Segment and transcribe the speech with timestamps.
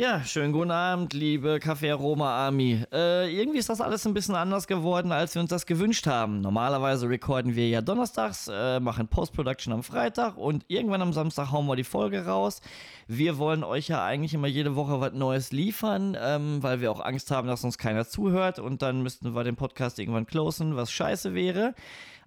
[0.00, 2.82] Ja, schönen guten Abend, liebe Café Aroma Army.
[2.90, 6.40] Äh, irgendwie ist das alles ein bisschen anders geworden, als wir uns das gewünscht haben.
[6.40, 11.66] Normalerweise recorden wir ja donnerstags, äh, machen Post-Production am Freitag und irgendwann am Samstag hauen
[11.66, 12.62] wir die Folge raus.
[13.08, 17.04] Wir wollen euch ja eigentlich immer jede Woche was Neues liefern, ähm, weil wir auch
[17.04, 20.90] Angst haben, dass uns keiner zuhört und dann müssten wir den Podcast irgendwann closen, was
[20.90, 21.74] scheiße wäre.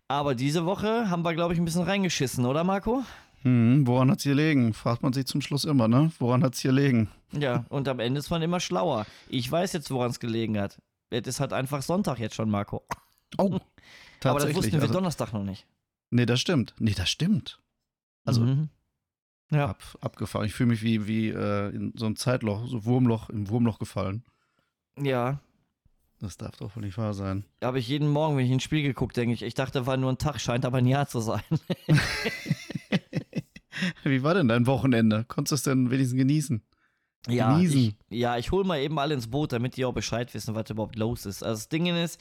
[0.07, 3.03] Aber diese Woche haben wir, glaube ich, ein bisschen reingeschissen, oder Marco?
[3.41, 4.75] Hm, woran hat's hier liegen?
[4.75, 6.11] Fragt man sich zum Schluss immer, ne?
[6.19, 7.09] Woran hat's hier liegen?
[7.33, 9.05] Ja, und am Ende ist man immer schlauer.
[9.29, 10.81] Ich weiß jetzt, woran es gelegen hat.
[11.09, 12.83] Es ist halt einfach Sonntag jetzt schon, Marco.
[13.37, 13.59] Oh.
[14.23, 15.65] Aber das wussten wir also, Donnerstag noch nicht.
[16.09, 16.73] Nee, das stimmt.
[16.79, 17.59] Nee, das stimmt.
[18.23, 18.69] Also Mhm.
[19.51, 19.67] Ja.
[19.69, 20.45] ab, abgefahren.
[20.47, 24.23] Ich fühle mich wie, wie äh, in so ein Zeitloch, so Wurmloch, im Wurmloch gefallen.
[24.99, 25.39] Ja.
[26.19, 27.43] Das darf doch wohl nicht wahr sein.
[27.61, 30.11] Habe ich jeden Morgen, wenn ich ins Spiel geguckt, denke ich, ich dachte, war nur
[30.11, 31.41] ein Tag, scheint aber ein Jahr zu sein.
[34.03, 35.25] Wie war denn dein Wochenende?
[35.27, 36.61] Konntest du es denn wenigstens genießen?
[37.27, 37.79] Ja, Genießen.
[37.79, 40.69] ich, ja, ich hole mal eben alle ins Boot, damit die auch Bescheid wissen, was
[40.69, 41.43] überhaupt los ist.
[41.43, 42.19] Also das Ding ist,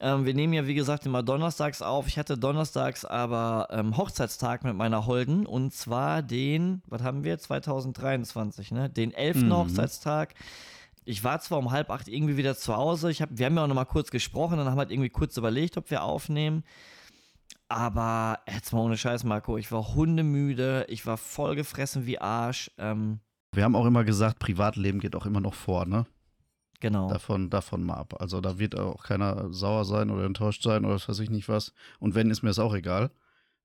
[0.00, 2.06] ähm, wir nehmen ja wie gesagt immer donnerstags auf.
[2.06, 7.38] Ich hatte donnerstags aber ähm, Hochzeitstag mit meiner Holden und zwar den, was haben wir,
[7.38, 8.90] 2023, ne?
[8.90, 9.36] Den 11.
[9.44, 9.56] Mhm.
[9.56, 10.34] Hochzeitstag.
[11.06, 13.10] Ich war zwar um halb acht irgendwie wieder zu Hause.
[13.10, 15.08] Ich hab, wir haben ja auch noch mal kurz gesprochen, dann haben wir halt irgendwie
[15.08, 16.64] kurz überlegt, ob wir aufnehmen.
[17.68, 22.70] Aber jetzt mal ohne Scheiß, Marco, ich war hundemüde, ich war vollgefressen wie Arsch.
[22.78, 23.20] Ähm,
[23.56, 26.06] Wir haben auch immer gesagt, Privatleben geht auch immer noch vor, ne?
[26.80, 27.08] genau.
[27.08, 28.20] Davon, davon mal ab.
[28.20, 31.48] Also da wird auch keiner sauer sein oder enttäuscht sein oder was weiß ich nicht
[31.48, 31.72] was.
[31.98, 33.10] Und wenn, ist mir es auch egal,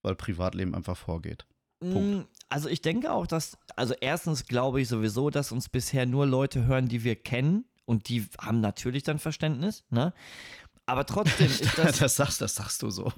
[0.02, 1.46] weil Privatleben einfach vorgeht.
[1.80, 2.26] Punkt.
[2.26, 6.26] Mm, Also ich denke auch, dass, also erstens glaube ich sowieso, dass uns bisher nur
[6.26, 10.14] Leute hören, die wir kennen und die haben natürlich dann Verständnis, ne?
[10.86, 13.12] Aber trotzdem ist das, das, sagst, das sagst du so.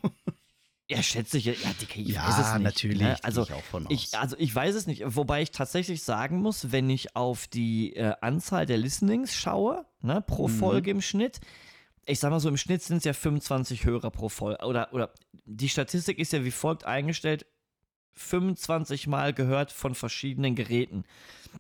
[0.90, 2.64] Ja schätze ich, ja, Dicke, ich Ja, weiß es nicht.
[2.64, 3.24] natürlich, Ne?
[3.24, 4.14] Also ich auch von ich, aus.
[4.14, 8.14] also ich weiß es nicht, wobei ich tatsächlich sagen muss, wenn ich auf die äh,
[8.22, 10.52] Anzahl der Listenings schaue, ne, pro Mhm.
[10.54, 11.40] Folge im Schnitt,
[12.06, 14.66] ich sag mal so, im Schnitt sind es ja 25 Hörer pro Folge.
[14.66, 15.14] Oder, oder
[15.46, 17.46] die Statistik ist ja wie folgt eingestellt:
[18.12, 21.06] 25 Mal gehört von verschiedenen Geräten.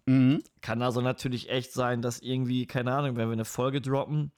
[0.06, 0.44] Mhm.
[0.62, 4.32] Kann also natürlich echt sein, dass irgendwie, keine Ahnung, wenn wir eine Folge droppen,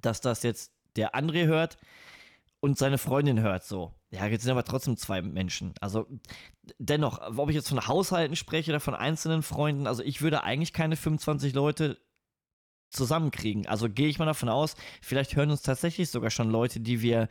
[0.00, 1.76] dass das jetzt der André hört
[2.60, 3.94] und seine Freundin hört so.
[4.10, 5.74] Ja, jetzt sind aber trotzdem zwei Menschen.
[5.80, 6.06] Also
[6.78, 10.72] dennoch, ob ich jetzt von Haushalten spreche oder von einzelnen Freunden, also ich würde eigentlich
[10.72, 11.98] keine 25 Leute
[12.90, 13.66] zusammenkriegen.
[13.66, 17.28] Also gehe ich mal davon aus, vielleicht hören uns tatsächlich sogar schon Leute, die wir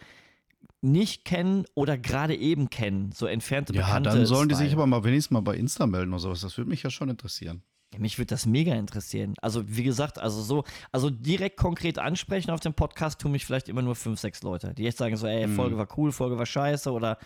[0.82, 4.10] nicht kennen oder gerade eben kennen, so entfernte Ja, Bekannte.
[4.12, 6.42] dann sollen die sich aber mal wenigstens mal bei Insta melden oder sowas.
[6.42, 7.64] Das würde mich ja schon interessieren.
[8.00, 9.34] Mich würde das mega interessieren.
[9.42, 13.70] Also, wie gesagt, also so, also direkt konkret ansprechen auf dem Podcast tun mich vielleicht
[13.70, 15.56] immer nur fünf, sechs Leute, die jetzt sagen so, ey, Mhm.
[15.56, 17.18] Folge war cool, Folge war scheiße oder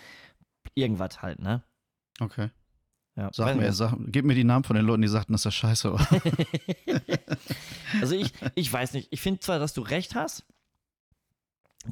[0.75, 1.63] irgendwas halt, ne?
[2.19, 2.49] Okay.
[3.15, 5.53] Ja, Sag mir, sag, gib mir die Namen von den Leuten, die sagten, dass das
[5.53, 6.07] scheiße war.
[8.01, 10.45] Also ich, ich weiß nicht, ich finde zwar, dass du recht hast,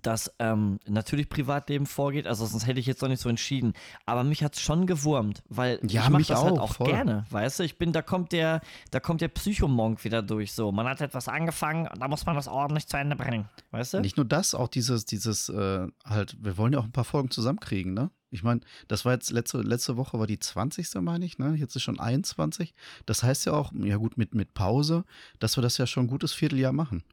[0.01, 3.73] dass ähm, natürlich Privatleben vorgeht, also sonst hätte ich jetzt noch nicht so entschieden,
[4.05, 6.87] aber mich hat es schon gewurmt, weil Ja, ich mache das halt auch, auch voll.
[6.87, 8.59] gerne, weißt du, ich bin, da kommt der,
[8.91, 12.49] da kommt der Psychomonk wieder durch, so, man hat etwas angefangen, da muss man das
[12.49, 13.99] ordentlich zu Ende bringen, weißt du?
[14.01, 17.31] Nicht nur das, auch dieses, dieses, äh, halt, wir wollen ja auch ein paar Folgen
[17.31, 18.11] zusammenkriegen, ne?
[18.29, 18.59] Ich meine,
[18.89, 20.95] das war jetzt letzte, letzte Woche war die 20.
[20.95, 21.55] meine ich, ne?
[21.55, 22.73] Jetzt ist schon 21.
[23.05, 25.05] Das heißt ja auch, ja gut, mit, mit Pause,
[25.39, 27.05] dass wir das ja schon ein gutes Vierteljahr machen.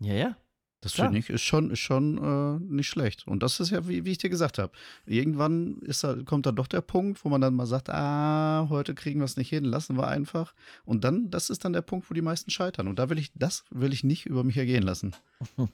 [0.00, 0.36] Ja, ja.
[0.82, 3.26] Das finde ich, ist schon, ist schon äh, nicht schlecht.
[3.28, 4.72] Und das ist ja, wie, wie ich dir gesagt habe,
[5.06, 8.92] irgendwann ist da, kommt dann doch der Punkt, wo man dann mal sagt, ah, heute
[8.94, 10.54] kriegen wir es nicht hin, lassen wir einfach.
[10.84, 12.88] Und dann, das ist dann der Punkt, wo die meisten scheitern.
[12.88, 15.14] Und da will ich, das will ich nicht über mich ergehen lassen.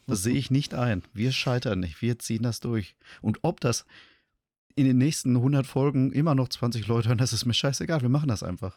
[0.07, 1.03] Das sehe ich nicht ein.
[1.15, 2.95] Wir scheitern nicht, wir ziehen das durch.
[3.23, 3.87] Und ob das
[4.77, 8.09] in den nächsten 100 Folgen immer noch 20 Leute hören, das ist mir scheißegal, wir
[8.11, 8.77] machen das einfach.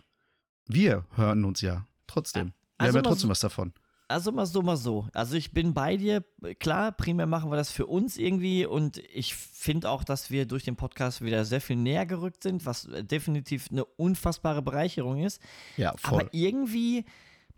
[0.67, 2.47] Wir hören uns ja trotzdem.
[2.47, 3.73] Wir Also haben ja trotzdem was davon.
[4.11, 5.07] Also mal so, mal so.
[5.13, 6.23] Also ich bin bei dir.
[6.59, 10.63] Klar, primär machen wir das für uns irgendwie und ich finde auch, dass wir durch
[10.63, 15.41] den Podcast wieder sehr viel näher gerückt sind, was äh, definitiv eine unfassbare Bereicherung ist.
[15.77, 16.21] Ja, voll.
[16.21, 17.05] Aber irgendwie,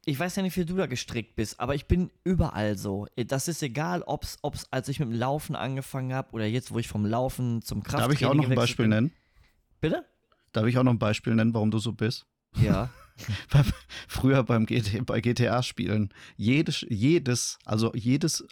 [0.05, 3.07] ich weiß ja nicht, wie du da gestrickt bist, aber ich bin überall so.
[3.15, 4.37] Das ist egal, ob es,
[4.71, 8.09] als ich mit dem Laufen angefangen habe oder jetzt, wo ich vom Laufen zum Krafttraining
[8.09, 8.89] Darf ich auch noch ein Beispiel bin.
[8.91, 9.11] nennen?
[9.81, 10.05] Bitte?
[10.51, 12.25] Darf ich auch noch ein Beispiel nennen, warum du so bist?
[12.61, 12.89] Ja.
[13.51, 13.65] Beim-
[14.07, 18.43] Früher beim GT, bei GTA-Spielen, jedes, jedes, also jedes,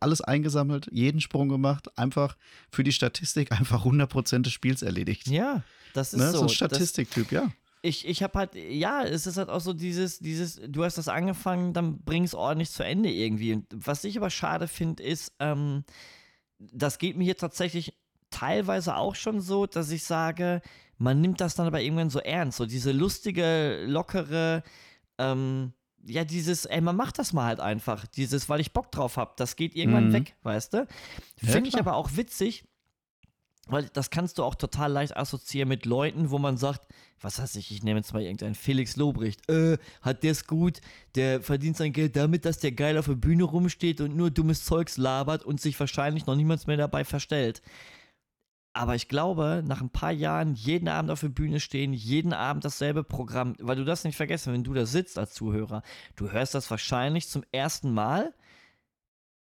[0.00, 2.36] alles eingesammelt, jeden Sprung gemacht, einfach
[2.70, 5.26] für die Statistik einfach 100% des Spiels erledigt.
[5.28, 5.62] ja,
[5.94, 6.30] das ist ne?
[6.30, 6.38] so.
[6.38, 7.50] so ein Das- Statistiktyp, ja.
[7.84, 11.08] Ich, ich habe halt, ja, es ist halt auch so dieses, dieses, du hast das
[11.08, 13.54] angefangen, dann bring es ordentlich zu Ende irgendwie.
[13.54, 15.82] Und was ich aber schade finde, ist, ähm,
[16.60, 17.98] das geht mir hier tatsächlich
[18.30, 20.62] teilweise auch schon so, dass ich sage,
[21.02, 22.58] man nimmt das dann aber irgendwann so ernst.
[22.58, 24.62] So diese lustige, lockere,
[25.18, 25.72] ähm,
[26.04, 28.06] ja, dieses, ey, man macht das mal halt einfach.
[28.06, 30.12] Dieses, weil ich Bock drauf hab, das geht irgendwann Mhm.
[30.12, 30.86] weg, weißt du?
[31.36, 32.64] Finde ich aber auch witzig,
[33.68, 36.88] weil das kannst du auch total leicht assoziieren mit Leuten, wo man sagt,
[37.20, 40.80] was weiß ich, ich nehme jetzt mal irgendeinen Felix Lobrecht, äh, hat der's gut,
[41.14, 44.64] der verdient sein Geld damit, dass der geil auf der Bühne rumsteht und nur dummes
[44.64, 47.62] Zeugs labert und sich wahrscheinlich noch niemand mehr dabei verstellt.
[48.74, 52.64] Aber ich glaube, nach ein paar Jahren jeden Abend auf der Bühne stehen, jeden Abend
[52.64, 55.82] dasselbe Programm, weil du das nicht vergessen, wenn du da sitzt als Zuhörer,
[56.16, 58.32] du hörst das wahrscheinlich zum ersten Mal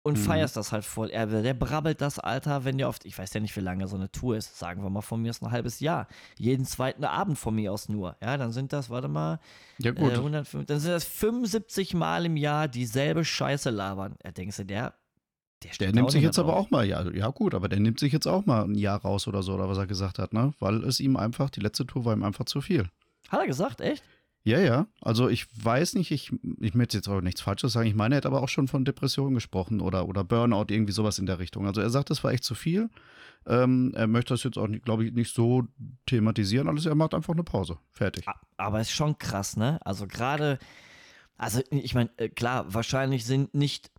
[0.04, 0.22] und Mhm.
[0.22, 1.10] feierst das halt voll.
[1.10, 3.96] Er, der brabbelt das, Alter, wenn der oft, ich weiß ja nicht, wie lange so
[3.96, 6.06] eine Tour ist, sagen wir mal von mir ist ein halbes Jahr.
[6.38, 8.16] Jeden zweiten Abend von mir aus nur.
[8.22, 9.40] Ja, dann sind das, warte mal,
[9.78, 10.12] Ja, gut.
[10.12, 14.14] äh, 105, dann sind das 75 Mal im Jahr dieselbe Scheiße labern.
[14.24, 14.94] Ja, denkst du, der,
[15.62, 16.66] der, Der nimmt sich jetzt mehr aber drauf.
[16.66, 19.26] auch mal, ja, ja gut, aber der nimmt sich jetzt auch mal ein Jahr raus
[19.26, 20.52] oder so, oder was er gesagt hat, ne?
[20.58, 22.88] Weil es ihm einfach, die letzte Tour war ihm einfach zu viel.
[23.28, 24.02] Hat er gesagt, echt?
[24.44, 24.86] Ja, ja.
[25.00, 26.30] Also ich weiß nicht, ich,
[26.60, 27.88] ich möchte jetzt auch nichts Falsches sagen.
[27.88, 31.18] Ich meine, er hat aber auch schon von Depressionen gesprochen oder, oder Burnout, irgendwie sowas
[31.18, 31.66] in der Richtung.
[31.66, 32.88] Also er sagt, das war echt zu viel.
[33.44, 35.64] Ähm, er möchte das jetzt auch, glaube ich, nicht so
[36.06, 36.68] thematisieren.
[36.68, 37.78] Alles, er macht einfach eine Pause.
[37.90, 38.24] Fertig.
[38.56, 39.80] Aber ist schon krass, ne?
[39.84, 40.60] Also gerade,
[41.36, 43.90] also ich meine, äh, klar, wahrscheinlich sind nicht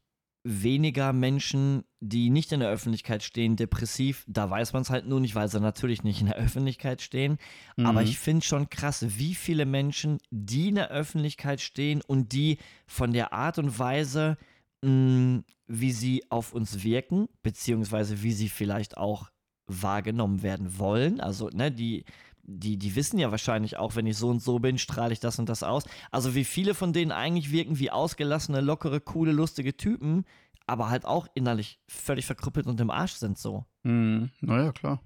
[0.49, 4.23] weniger Menschen, die nicht in der Öffentlichkeit stehen, depressiv.
[4.27, 7.37] Da weiß man es halt nur nicht, weil sie natürlich nicht in der Öffentlichkeit stehen.
[7.77, 8.07] Aber Mhm.
[8.07, 13.11] ich finde schon krass, wie viele Menschen, die in der Öffentlichkeit stehen und die von
[13.13, 14.37] der Art und Weise,
[14.83, 19.29] mh, wie sie auf uns wirken, beziehungsweise wie sie vielleicht auch
[19.69, 21.19] wahrgenommen werden wollen.
[21.19, 22.05] Also, ne, die,
[22.47, 25.37] die, die wissen ja wahrscheinlich auch, wenn ich so und so bin, strahle ich das
[25.37, 25.83] und das aus.
[26.11, 30.25] Also, wie viele von denen eigentlich wirken wie ausgelassene, lockere, coole, lustige Typen,
[30.65, 33.65] aber halt auch innerlich völlig verkrüppelt und im Arsch sind so.
[33.83, 34.31] Mhm.
[34.41, 35.01] Naja, klar.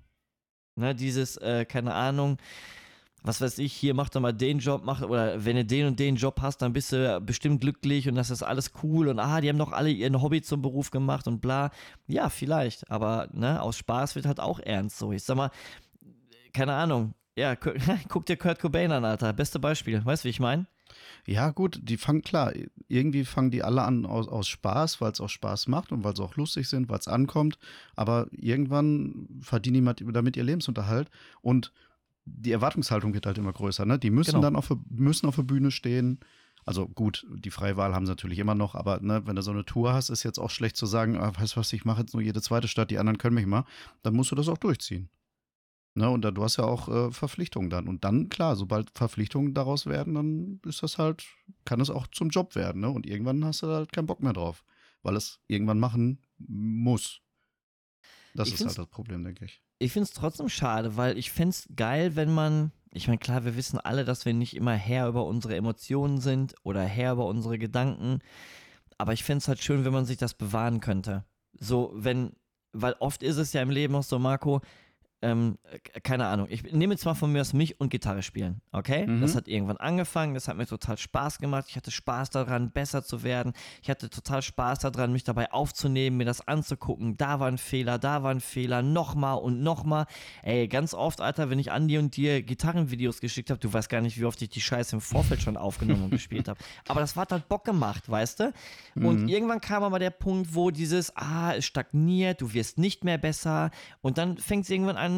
[0.75, 2.37] Ne, dieses, äh, keine Ahnung,
[3.23, 5.99] was weiß ich, hier mach doch mal den Job, mach, oder wenn du den und
[5.99, 9.41] den Job hast, dann bist du bestimmt glücklich und das ist alles cool und ah,
[9.41, 11.71] die haben doch alle ihren Hobby zum Beruf gemacht und bla.
[12.07, 15.11] Ja, vielleicht, aber ne, aus Spaß wird halt auch ernst so.
[15.11, 15.51] Ich sag mal,
[16.53, 17.73] keine Ahnung, ja, gu-
[18.09, 20.65] guck dir Kurt Cobain an, Alter, beste Beispiel, weißt du, wie ich meine?
[21.25, 22.51] Ja, gut, die fangen klar,
[22.87, 26.15] irgendwie fangen die alle an aus, aus Spaß, weil es auch Spaß macht und weil
[26.15, 27.57] sie auch lustig sind, weil es ankommt.
[27.95, 31.09] Aber irgendwann verdienen die mit- damit ihr Lebensunterhalt
[31.41, 31.71] und
[32.25, 33.85] die Erwartungshaltung wird halt immer größer.
[33.85, 33.97] Ne?
[33.99, 34.41] Die müssen Genau.
[34.41, 36.19] dann auf, der- müssen auf der Bühne stehen.
[36.65, 39.51] Also gut, die freie Wahl haben sie natürlich immer noch, aber ne, wenn du so
[39.51, 42.01] eine Tour hast, ist jetzt auch schlecht zu sagen, ah, weißt du was, ich mache
[42.01, 43.65] jetzt nur jede zweite Stadt, die anderen können mich mal.
[44.03, 45.09] Dann musst du das auch durchziehen.
[45.93, 47.87] Ne, und da, du hast ja auch äh, Verpflichtungen dann.
[47.87, 51.25] Und dann, klar, sobald Verpflichtungen daraus werden, dann ist das halt,
[51.65, 52.81] kann es auch zum Job werden.
[52.81, 52.89] Ne?
[52.89, 54.63] Und irgendwann hast du da halt keinen Bock mehr drauf,
[55.01, 57.19] weil es irgendwann machen muss.
[58.33, 59.61] Das Ich ist halt das Problem, denke ich.
[59.79, 63.43] Ich finde es trotzdem schade, weil ich fände es geil, wenn man, ich meine, klar,
[63.43, 67.25] wir wissen alle, dass wir nicht immer Herr über unsere Emotionen sind oder Herr über
[67.25, 68.19] unsere Gedanken,
[68.97, 71.25] aber ich fände es halt schön, wenn man sich das bewahren könnte.
[71.59, 72.31] So, wenn,
[72.71, 74.61] weil oft ist es ja im Leben auch so, Marco,
[75.21, 78.61] ähm, äh, keine Ahnung, ich nehme jetzt mal von mir aus mich und Gitarre spielen,
[78.71, 79.05] okay?
[79.07, 79.21] Mhm.
[79.21, 83.03] Das hat irgendwann angefangen, das hat mir total Spaß gemacht, ich hatte Spaß daran, besser
[83.03, 87.47] zu werden, ich hatte total Spaß daran, mich dabei aufzunehmen, mir das anzugucken, da war
[87.47, 90.05] ein Fehler, da war ein Fehler, nochmal und nochmal.
[90.43, 94.01] Ey, ganz oft, Alter, wenn ich Andi und dir Gitarrenvideos geschickt habe, du weißt gar
[94.01, 96.59] nicht, wie oft ich die Scheiße im Vorfeld schon aufgenommen und gespielt habe.
[96.87, 98.53] Aber das hat halt Bock gemacht, weißt du?
[98.95, 99.27] Und Mhm.
[99.27, 103.71] irgendwann kam aber der Punkt, wo dieses, ah, es stagniert, du wirst nicht mehr besser
[104.01, 105.10] und dann fängt es irgendwann an,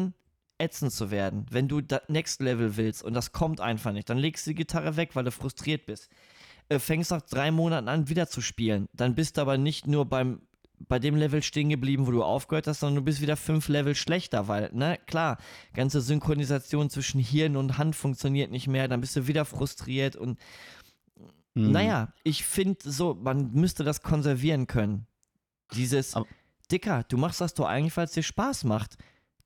[0.58, 4.08] ätzend zu werden, wenn du das Next Level willst und das kommt einfach nicht.
[4.08, 6.08] Dann legst du die Gitarre weg, weil du frustriert bist.
[6.68, 8.86] Äh, fängst nach drei Monaten an, wieder zu spielen.
[8.92, 10.42] Dann bist du aber nicht nur beim
[10.88, 13.94] bei dem Level stehen geblieben, wo du aufgehört hast, sondern du bist wieder fünf Level
[13.94, 15.38] schlechter, weil, ne, klar,
[15.72, 20.38] ganze Synchronisation zwischen Hirn und Hand funktioniert nicht mehr, dann bist du wieder frustriert und
[21.54, 21.70] Mhm.
[21.70, 25.06] naja, ich finde so, man müsste das konservieren können.
[25.74, 26.26] Dieses, Aber-
[26.70, 28.96] Dicker, du machst das doch eigentlich, weil es dir Spaß macht.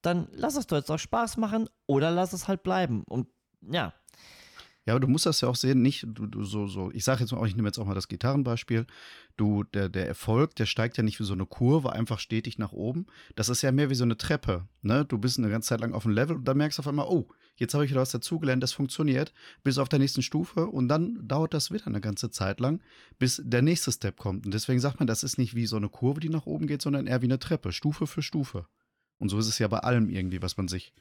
[0.02, 3.02] Dann lass es doch jetzt auch Spaß machen oder lass es halt bleiben.
[3.05, 3.28] Und
[3.61, 3.93] ja,
[4.88, 7.21] Ja, aber du musst das ja auch sehen, nicht du, du so, so, ich sage
[7.21, 8.87] jetzt mal, ich nehme jetzt auch mal das Gitarrenbeispiel.
[9.37, 12.73] Du, der, der Erfolg, der steigt ja nicht wie so eine Kurve, einfach stetig nach
[12.73, 13.05] oben.
[13.37, 14.67] Das ist ja mehr wie so eine Treppe.
[14.81, 15.05] Ne?
[15.05, 17.07] Du bist eine ganze Zeit lang auf dem Level und dann merkst du auf einmal,
[17.07, 20.88] oh, jetzt habe ich wieder was dazugelernt, das funktioniert, bis auf der nächsten Stufe und
[20.88, 22.81] dann dauert das wieder eine ganze Zeit lang,
[23.19, 24.47] bis der nächste Step kommt.
[24.47, 26.81] Und deswegen sagt man, das ist nicht wie so eine Kurve, die nach oben geht,
[26.81, 28.67] sondern eher wie eine Treppe, Stufe für Stufe.
[29.18, 30.92] Und so ist es ja bei allem irgendwie, was man sich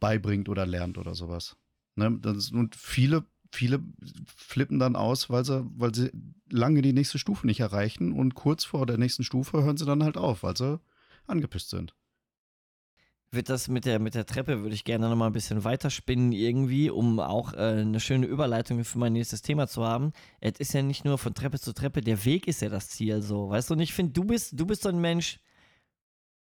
[0.00, 1.56] beibringt oder lernt oder sowas.
[1.94, 2.20] Ne,
[2.52, 3.82] und viele, viele
[4.26, 6.10] flippen dann aus, weil sie, weil sie
[6.50, 10.02] lange die nächste Stufe nicht erreichen und kurz vor der nächsten Stufe hören sie dann
[10.02, 10.80] halt auf, weil sie
[11.26, 11.94] angepisst sind.
[13.30, 16.32] wird das mit der, mit der Treppe, würde ich gerne noch mal ein bisschen weiterspinnen
[16.32, 20.12] irgendwie, um auch äh, eine schöne Überleitung für mein nächstes Thema zu haben.
[20.40, 23.22] Es ist ja nicht nur von Treppe zu Treppe, der Weg ist ja das Ziel
[23.22, 23.74] so, weißt du?
[23.74, 25.38] Und ich finde, du bist, du bist so ein Mensch,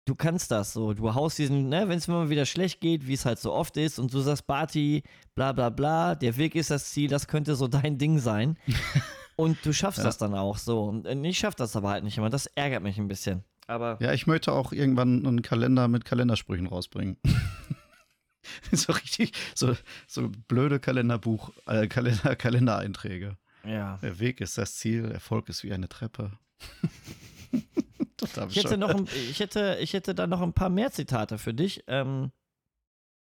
[0.07, 0.93] du kannst das so.
[0.93, 3.53] Du haust diesen, ne, wenn es mir mal wieder schlecht geht, wie es halt so
[3.53, 5.03] oft ist, und du sagst, Barty,
[5.35, 8.57] bla bla bla, der Weg ist das Ziel, das könnte so dein Ding sein.
[9.35, 10.05] und du schaffst Ja.
[10.05, 10.85] das dann auch so.
[10.85, 12.29] Und ich schaff das aber halt nicht immer.
[12.31, 13.43] Das ärgert mich ein bisschen.
[13.67, 17.17] Aber Ja, ich möchte auch irgendwann einen Kalender mit Kalendersprüchen rausbringen.
[18.71, 19.75] so richtig, so,
[20.07, 23.37] so blöde Kalenderbuch, äh, Kalender, Kalendereinträge.
[23.65, 23.97] ja.
[24.01, 26.31] Der Weg ist das Ziel, Erfolg ist wie eine Treppe.
[28.17, 31.37] Total Ich hätte, noch ein, ich, hätte, ich hätte da noch ein paar mehr Zitate
[31.37, 31.83] für dich.
[31.87, 32.31] Ähm,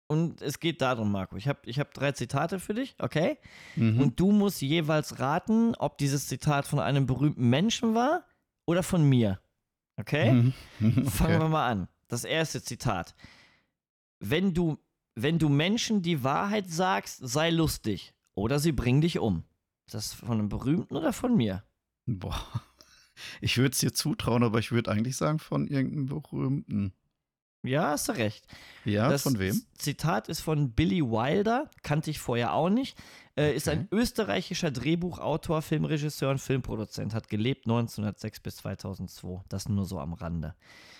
[0.09, 1.35] und es geht darum, Marco.
[1.35, 3.37] Ich habe ich hab drei Zitate für dich, okay?
[3.75, 3.99] Mhm.
[3.99, 8.23] Und du musst jeweils raten, ob dieses Zitat von einem berühmten Menschen war
[8.65, 9.41] oder von mir.
[9.97, 10.31] Okay?
[10.31, 10.53] Mhm.
[10.79, 11.05] Mhm.
[11.07, 11.43] Fangen Okay.
[11.43, 11.87] wir mal an.
[12.07, 13.15] Das erste Zitat.
[14.19, 14.77] Wenn du,
[15.15, 18.13] wenn du Menschen die Wahrheit sagst, sei lustig.
[18.35, 19.43] Oder sie bringen dich um.
[19.87, 21.63] Ist das von einem Berühmten oder von mir?
[22.05, 22.39] Boah.
[23.41, 26.93] Ich würde es dir zutrauen, aber ich würde eigentlich sagen von irgendeinem berühmten.
[27.63, 28.45] Ja, hast du recht.
[28.85, 29.61] Ja, das von wem?
[29.77, 32.97] Zitat ist von Billy Wilder, kannte ich vorher auch nicht.
[33.37, 37.13] Äh, Ist ein österreichischer Drehbuchautor, Filmregisseur und Filmproduzent.
[37.13, 39.43] Hat gelebt 1906 bis 2002.
[39.47, 40.55] Das nur so am Rande.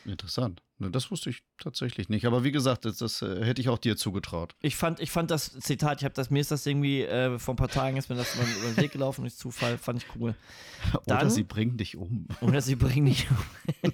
[0.05, 0.61] Interessant.
[0.79, 2.25] Das wusste ich tatsächlich nicht.
[2.27, 4.55] Aber wie gesagt, das, das äh, hätte ich auch dir zugetraut.
[4.61, 7.55] Ich fand, ich fand das Zitat, ich habe das, mir ist das irgendwie äh, vor
[7.55, 10.35] ein paar Tagen ist mir das über, den Weg gelaufen durch Zufall, fand ich cool.
[10.93, 12.27] Oder Dann- sie bringen dich um.
[12.41, 13.91] Oder sie bringen dich um.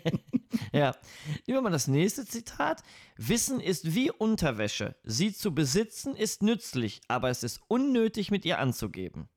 [0.73, 0.93] ja.
[1.47, 2.83] Nehmen wir mal das nächste Zitat.
[3.15, 4.95] Wissen ist wie Unterwäsche.
[5.05, 9.29] Sie zu besitzen ist nützlich, aber es ist unnötig, mit ihr anzugeben.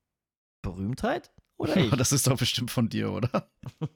[0.63, 1.31] Berühmtheit?
[1.59, 1.91] Oder ich?
[1.91, 3.49] Das ist doch bestimmt von dir, oder?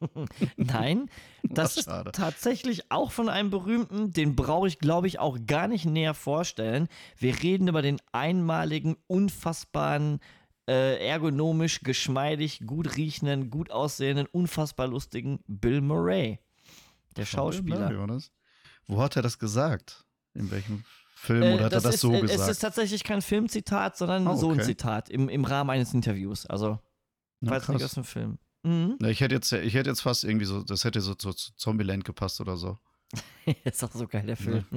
[0.57, 1.11] Nein,
[1.43, 2.13] das ist schade.
[2.13, 6.89] tatsächlich auch von einem berühmten, den brauche ich, glaube ich, auch gar nicht näher vorstellen.
[7.19, 10.21] Wir reden über den einmaligen, unfassbaren,
[10.69, 16.39] äh, ergonomisch, geschmeidig, gut riechenden, gut aussehenden, unfassbar lustigen Bill Murray.
[17.17, 17.81] Der Schauspieler.
[17.81, 18.31] Murray war das?
[18.87, 20.07] Wo hat er das gesagt?
[20.35, 20.85] In welchem
[21.21, 21.43] Film?
[21.43, 22.41] Äh, Oder hat er das ist, so äh, gesagt?
[22.41, 24.65] Es ist tatsächlich kein Filmzitat, sondern Ah, so ein okay.
[24.67, 26.47] Zitat im, im Rahmen eines Interviews.
[26.47, 26.79] Also,
[27.41, 28.39] Na, weiß nicht aus dem Film.
[28.63, 28.97] Mhm.
[28.99, 31.55] Na, ich hätte jetzt, ich hätte jetzt fast irgendwie so, das hätte so, so zu
[31.57, 32.79] Zombieland gepasst oder so.
[33.65, 34.65] ist auch so geil, der Film.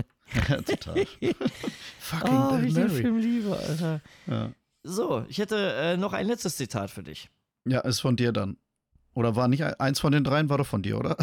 [0.50, 1.06] Ja, total.
[2.00, 2.90] Fucking oh, Bill ich den.
[2.90, 4.02] Film liebe, Alter.
[4.26, 4.52] Ja.
[4.84, 7.30] So, ich hätte äh, noch ein letztes Zitat für dich.
[7.66, 8.58] ja, ist von dir dann.
[9.14, 11.18] Oder war nicht ein- eins von den dreien, war doch von dir, oder?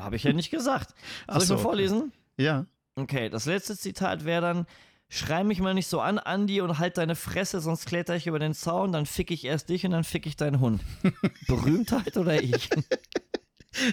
[0.00, 0.88] Habe ich ja nicht gesagt.
[0.90, 0.96] Soll
[1.28, 1.62] Ach ich so, mal okay.
[1.62, 2.12] vorlesen?
[2.38, 2.66] Ja.
[2.98, 4.66] Okay, das letzte Zitat wäre dann:
[5.08, 8.38] Schrei mich mal nicht so an, Andi, und halt deine Fresse, sonst kletter ich über
[8.38, 10.82] den Zaun, dann fick ich erst dich und dann fick ich deinen Hund.
[11.46, 12.68] Berühmtheit oder ich?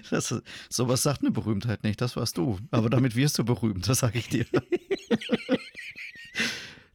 [0.10, 0.34] Das,
[0.70, 2.58] sowas sagt eine Berühmtheit nicht, das warst du.
[2.72, 4.46] Aber damit wirst du berühmt, das sage ich dir.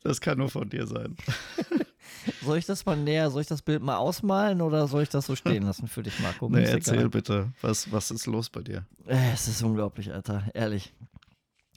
[0.03, 1.15] Das kann nur von dir sein.
[2.43, 5.27] Soll ich das mal näher, soll ich das Bild mal ausmalen oder soll ich das
[5.27, 6.49] so stehen lassen für dich, Marco?
[6.49, 8.87] Nee, erzähl bitte, was, was ist los bei dir?
[9.07, 10.95] Äh, Es ist unglaublich, Alter, ehrlich.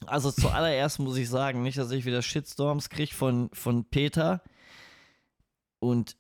[0.08, 4.42] Also zuallererst muss ich sagen, nicht, dass ich wieder Shitstorms kriege von, von Peter
[5.80, 6.18] und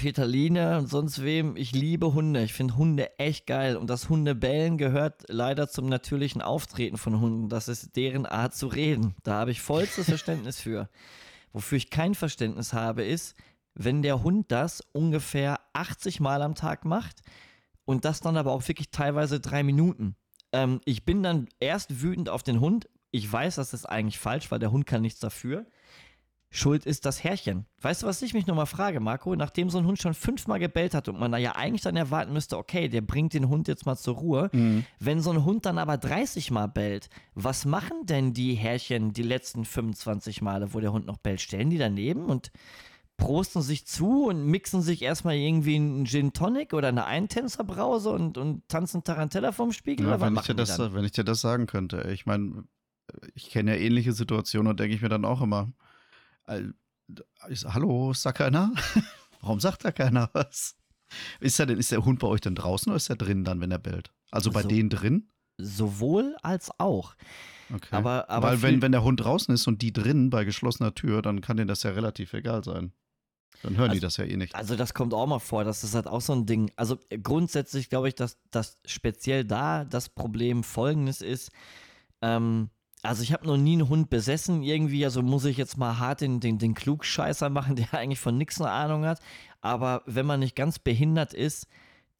[0.00, 1.56] Peterline und sonst wem.
[1.56, 2.42] Ich liebe Hunde.
[2.42, 3.76] Ich finde Hunde echt geil.
[3.76, 7.50] Und das Hundebellen gehört leider zum natürlichen Auftreten von Hunden.
[7.50, 9.14] Das ist deren Art zu reden.
[9.24, 10.88] Da habe ich vollstes Verständnis für.
[11.52, 13.34] Wofür ich kein Verständnis habe, ist,
[13.74, 17.20] wenn der Hund das ungefähr 80 Mal am Tag macht
[17.84, 20.16] und das dann aber auch wirklich teilweise drei Minuten.
[20.52, 22.88] Ähm, ich bin dann erst wütend auf den Hund.
[23.10, 25.66] Ich weiß, das ist eigentlich falsch, weil der Hund kann nichts dafür.
[26.52, 27.64] Schuld ist das Herrchen.
[27.80, 29.36] Weißt du, was ich mich nochmal frage, Marco?
[29.36, 32.32] Nachdem so ein Hund schon fünfmal gebellt hat und man da ja eigentlich dann erwarten
[32.32, 34.50] müsste, okay, der bringt den Hund jetzt mal zur Ruhe.
[34.98, 39.22] Wenn so ein Hund dann aber 30 Mal bellt, was machen denn die Herrchen die
[39.22, 41.40] letzten 25 Male, wo der Hund noch bellt?
[41.40, 42.50] Stellen die daneben und
[43.20, 48.36] prosten sich zu und mixen sich erstmal irgendwie einen Gin Tonic oder eine Eintänzerbrause und,
[48.38, 50.06] und tanzen Tarantella vom Spiegel?
[50.08, 50.94] Ja, wenn, ich dir das, dann?
[50.94, 52.10] wenn ich dir das sagen könnte.
[52.12, 52.64] Ich meine,
[53.34, 55.72] ich kenne ja ähnliche Situationen und denke ich mir dann auch immer,
[57.64, 58.72] hallo, ist da keiner?
[59.40, 60.76] Warum sagt da keiner was?
[61.40, 63.70] Ist, denn, ist der Hund bei euch denn draußen oder ist er drin dann, wenn
[63.70, 64.12] er bellt?
[64.30, 64.68] Also bei So.
[64.68, 65.28] denen drin?
[65.58, 67.14] Sowohl als auch.
[67.72, 67.88] Okay.
[67.94, 71.22] Aber- aber Weil wenn, wenn der Hund draußen ist und die drin bei geschlossener Tür,
[71.22, 72.92] dann kann denen das ja relativ egal sein.
[73.62, 74.54] Dann hören die Also- das ja eh nicht.
[74.54, 76.70] Also das kommt auch mal vor, das ist halt auch so ein Ding.
[76.76, 81.50] Also äh, grundsätzlich glaube ich, dass das speziell da das Problem folgendes ist.
[82.22, 82.70] Ähm,
[83.02, 86.20] also ich habe noch nie einen Hund besessen irgendwie, also muss ich jetzt mal hart
[86.20, 89.20] den, den, den Klugscheißer machen, der eigentlich von nichts eine Ahnung hat.
[89.60, 91.66] Aber wenn man nicht ganz behindert ist,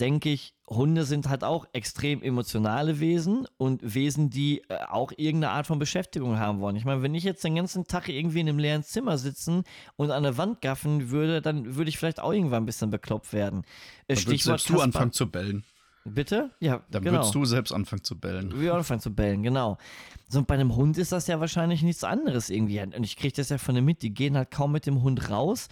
[0.01, 5.53] denke ich, Hunde sind halt auch extrem emotionale Wesen und Wesen, die äh, auch irgendeine
[5.53, 6.77] Art von Beschäftigung haben wollen.
[6.77, 9.65] Ich meine, wenn ich jetzt den ganzen Tag irgendwie in einem leeren Zimmer sitzen
[9.97, 13.33] und an der Wand gaffen würde, dann würde ich vielleicht auch irgendwann ein bisschen bekloppt
[13.33, 13.65] werden.
[14.07, 15.65] Äh, dann würdest selbst du anfangen zu bellen.
[16.05, 16.51] Bitte?
[16.61, 17.19] Ja, Dann genau.
[17.19, 18.59] würdest du selbst anfangen zu bellen.
[18.59, 19.77] Wir anfangen zu bellen, genau.
[20.29, 22.81] So, und bei einem Hund ist das ja wahrscheinlich nichts anderes irgendwie.
[22.81, 25.29] Und ich kriege das ja von dem mit, die gehen halt kaum mit dem Hund
[25.29, 25.69] raus,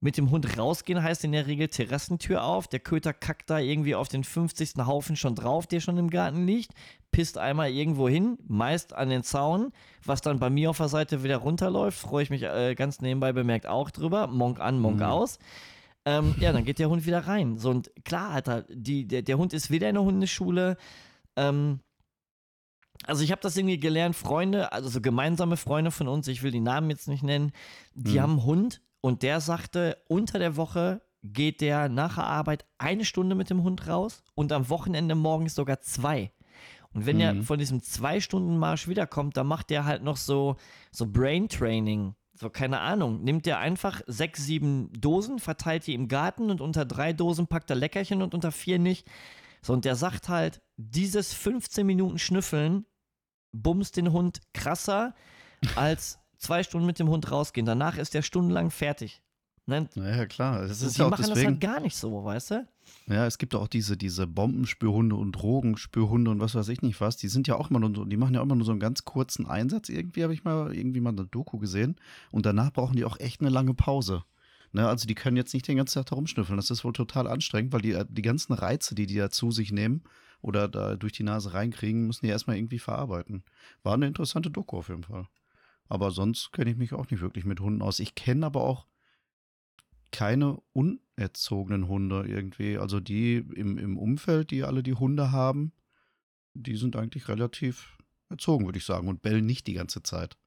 [0.00, 2.68] mit dem Hund rausgehen heißt in der Regel Terrassentür auf.
[2.68, 4.74] Der Köter kackt da irgendwie auf den 50.
[4.86, 6.72] Haufen schon drauf, der schon im Garten liegt.
[7.12, 9.72] Pisst einmal irgendwo hin, meist an den Zaun,
[10.04, 11.98] was dann bei mir auf der Seite wieder runterläuft.
[11.98, 14.26] Freue ich mich äh, ganz nebenbei bemerkt auch drüber.
[14.26, 15.02] Monk an, Monk mhm.
[15.02, 15.38] aus.
[16.06, 17.58] Ähm, ja, dann geht der Hund wieder rein.
[17.58, 20.78] So, und klar, Alter, die, der, der Hund ist wieder in der Hundeschule.
[21.36, 21.80] Ähm,
[23.04, 26.50] also ich habe das irgendwie gelernt, Freunde, also so gemeinsame Freunde von uns, ich will
[26.50, 27.52] die Namen jetzt nicht nennen,
[27.94, 28.20] die mhm.
[28.20, 33.04] haben einen Hund und der sagte, unter der Woche geht der nach der Arbeit eine
[33.04, 36.32] Stunde mit dem Hund raus und am Wochenende morgens sogar zwei.
[36.92, 37.22] Und wenn mhm.
[37.22, 40.56] er von diesem zwei Stunden Marsch wiederkommt, dann macht der halt noch so,
[40.90, 42.14] so Brain Training.
[42.34, 43.22] So, keine Ahnung.
[43.22, 47.70] Nimmt der einfach sechs, sieben Dosen, verteilt die im Garten und unter drei Dosen packt
[47.70, 49.06] er Leckerchen und unter vier nicht.
[49.62, 52.86] So, und der sagt halt, dieses 15 Minuten Schnüffeln
[53.52, 55.14] bumst den Hund krasser
[55.76, 57.66] als zwei Stunden mit dem Hund rausgehen.
[57.66, 59.22] Danach ist der stundenlang fertig.
[59.66, 60.66] Nein, ja, klar.
[60.66, 62.68] Das ist die ja machen deswegen, das halt gar nicht so, weißt du?
[63.06, 67.16] Ja, es gibt auch diese, diese Bombenspürhunde und Drogenspürhunde und was weiß ich nicht was.
[67.16, 68.80] Die sind ja auch immer nur so, die machen ja auch immer nur so einen
[68.80, 69.88] ganz kurzen Einsatz.
[69.88, 71.96] Irgendwie habe ich mal irgendwie mal eine Doku gesehen.
[72.32, 74.24] Und danach brauchen die auch echt eine lange Pause.
[74.72, 76.56] Ne, also die können jetzt nicht den ganzen Tag da rumschnüffeln.
[76.56, 79.50] Das ist wohl total anstrengend, weil die, äh, die ganzen Reize, die die da zu
[79.50, 80.02] sich nehmen
[80.42, 83.42] oder da durch die Nase reinkriegen, müssen die erstmal irgendwie verarbeiten.
[83.82, 85.26] War eine interessante Doku auf jeden Fall.
[85.90, 87.98] Aber sonst kenne ich mich auch nicht wirklich mit Hunden aus.
[87.98, 88.86] Ich kenne aber auch
[90.12, 92.78] keine unerzogenen Hunde irgendwie.
[92.78, 95.72] Also die im, im Umfeld, die alle die Hunde haben,
[96.54, 100.38] die sind eigentlich relativ erzogen, würde ich sagen, und bellen nicht die ganze Zeit.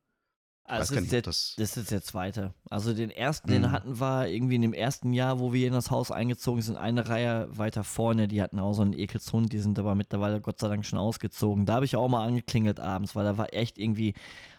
[0.66, 2.54] Also das, ist der, das, das, ist der zweite.
[2.70, 3.72] Also den ersten, den mhm.
[3.72, 7.10] hatten wir irgendwie in dem ersten Jahr, wo wir in das Haus eingezogen sind, eine
[7.10, 8.30] Reihe weiter vorne.
[8.30, 11.66] Die hatten auch so einen Ekelshund, die sind aber mittlerweile Gott sei Dank schon ausgezogen.
[11.66, 14.14] Da habe ich auch mal angeklingelt abends, weil da war echt irgendwie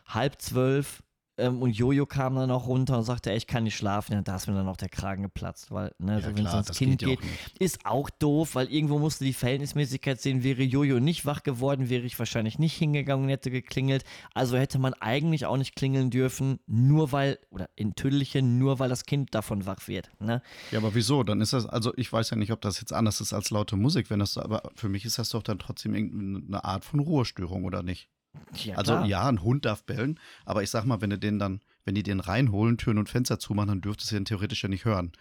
[0.07, 1.03] halb zwölf
[1.37, 4.13] ähm, und Jojo kam dann auch runter und sagte, ey, ich kann nicht schlafen.
[4.13, 6.79] Ja, da ist mir dann auch der Kragen geplatzt, weil, ne, ja, wenn es ins
[6.79, 10.45] Kind geht, geht ist auch doof, weil irgendwo musste die Verhältnismäßigkeit sehen.
[10.45, 14.05] Wäre Jojo nicht wach geworden, wäre ich wahrscheinlich nicht hingegangen und hätte geklingelt.
[14.33, 18.89] Also hätte man eigentlich auch nicht klingeln dürfen, nur weil, oder in Tüdelchen, nur weil
[18.89, 20.11] das Kind davon wach wird.
[20.21, 20.43] Ne?
[20.71, 21.25] Ja, aber wieso?
[21.25, 23.77] Dann ist das, also ich weiß ja nicht, ob das jetzt anders ist als laute
[23.77, 27.65] Musik, wenn das, aber für mich ist das doch dann trotzdem irgendeine Art von Ruhestörung,
[27.65, 28.09] oder nicht?
[28.57, 29.07] Ja, also klar.
[29.07, 32.03] ja, ein Hund darf bellen, aber ich sag mal, wenn du den dann, wenn die
[32.03, 35.13] den reinholen, Türen und Fenster zumachen, dann dürftest du den theoretisch ja nicht hören.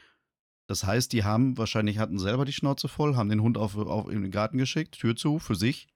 [0.67, 4.09] Das heißt, die haben wahrscheinlich hatten selber die Schnauze voll, haben den Hund auf, auf
[4.09, 5.87] in den Garten geschickt, Tür zu, für sich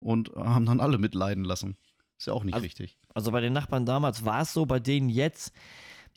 [0.00, 1.76] und haben dann alle mitleiden lassen.
[2.18, 2.98] Ist ja auch nicht also, richtig.
[3.14, 5.52] Also bei den Nachbarn damals war es so, bei denen jetzt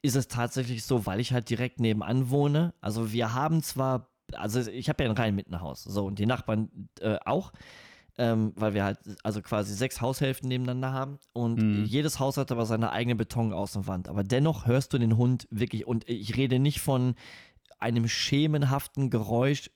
[0.02, 2.74] ist es tatsächlich so, weil ich halt direkt nebenan wohne.
[2.82, 6.90] Also wir haben zwar, also ich habe ja ein rein Mittenhaus, so und die Nachbarn
[7.00, 7.52] äh, auch
[8.18, 11.86] ähm, weil wir halt also quasi sechs Haushälften nebeneinander haben und mhm.
[11.86, 14.10] jedes Haus hat aber seine eigene Betonaußenwand.
[14.10, 17.16] Aber dennoch hörst du den Hund wirklich und ich rede nicht von
[17.80, 19.70] einem schemenhaften Geräusch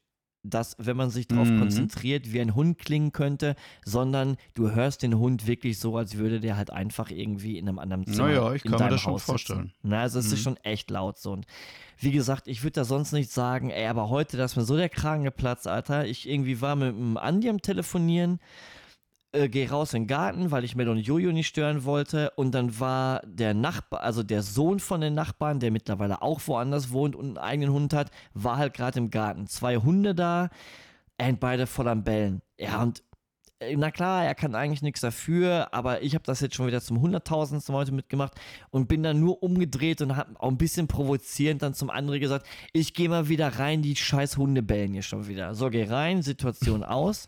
[0.44, 1.60] dass, wenn man sich darauf mhm.
[1.60, 6.40] konzentriert, wie ein Hund klingen könnte, sondern du hörst den Hund wirklich so, als würde
[6.40, 9.24] der halt einfach irgendwie in einem anderen Zimmer Naja, ich kann mir das schon Haus
[9.24, 9.72] vorstellen.
[9.84, 10.34] Na, also es mhm.
[10.34, 11.32] ist schon echt laut so.
[11.32, 11.46] Und
[12.00, 14.76] wie gesagt, ich würde da sonst nicht sagen, ey, aber heute, da ist mir so
[14.76, 16.06] der Kragen geplatzt, Alter.
[16.06, 18.40] Ich irgendwie war mit dem Andi am Telefonieren
[19.34, 22.32] äh, gehe raus in den Garten, weil ich Mel und Jojo nicht stören wollte.
[22.36, 26.92] Und dann war der Nachbar, also der Sohn von den Nachbarn, der mittlerweile auch woanders
[26.92, 29.48] wohnt und einen eigenen Hund hat, war halt gerade im Garten.
[29.48, 30.50] Zwei Hunde da
[31.22, 32.42] und beide voll am Bellen.
[32.60, 33.04] Ja, und
[33.60, 36.82] äh, na klar, er kann eigentlich nichts dafür, aber ich habe das jetzt schon wieder
[36.82, 38.34] zum hunderttausendsten Mal mitgemacht
[38.70, 42.48] und bin dann nur umgedreht und habe auch ein bisschen provozierend dann zum anderen gesagt,
[42.74, 45.56] ich gehe mal wieder rein, die scheiß Hunde bellen hier schon wieder.
[45.56, 47.28] So, geh rein, Situation aus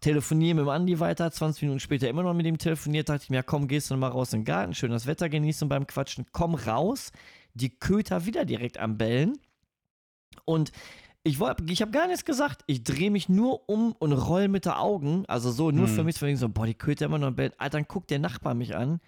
[0.00, 3.30] telefoniere mit dem Andi weiter, 20 Minuten später immer noch mit ihm telefoniert, dachte ich
[3.30, 5.86] mir, ja, komm, gehst du mal raus in den Garten, schön das Wetter genießen beim
[5.86, 7.12] Quatschen, komm raus,
[7.54, 9.38] die Köter wieder direkt am Bellen
[10.44, 10.72] und
[11.22, 12.62] ich, ich habe gar nichts gesagt.
[12.66, 15.26] Ich drehe mich nur um und roll mit den Augen.
[15.26, 15.94] Also so, nur hm.
[15.94, 17.52] für mich, so, boah, die Köter immer noch am Bellen.
[17.58, 19.00] Alter, dann guckt der Nachbar mich an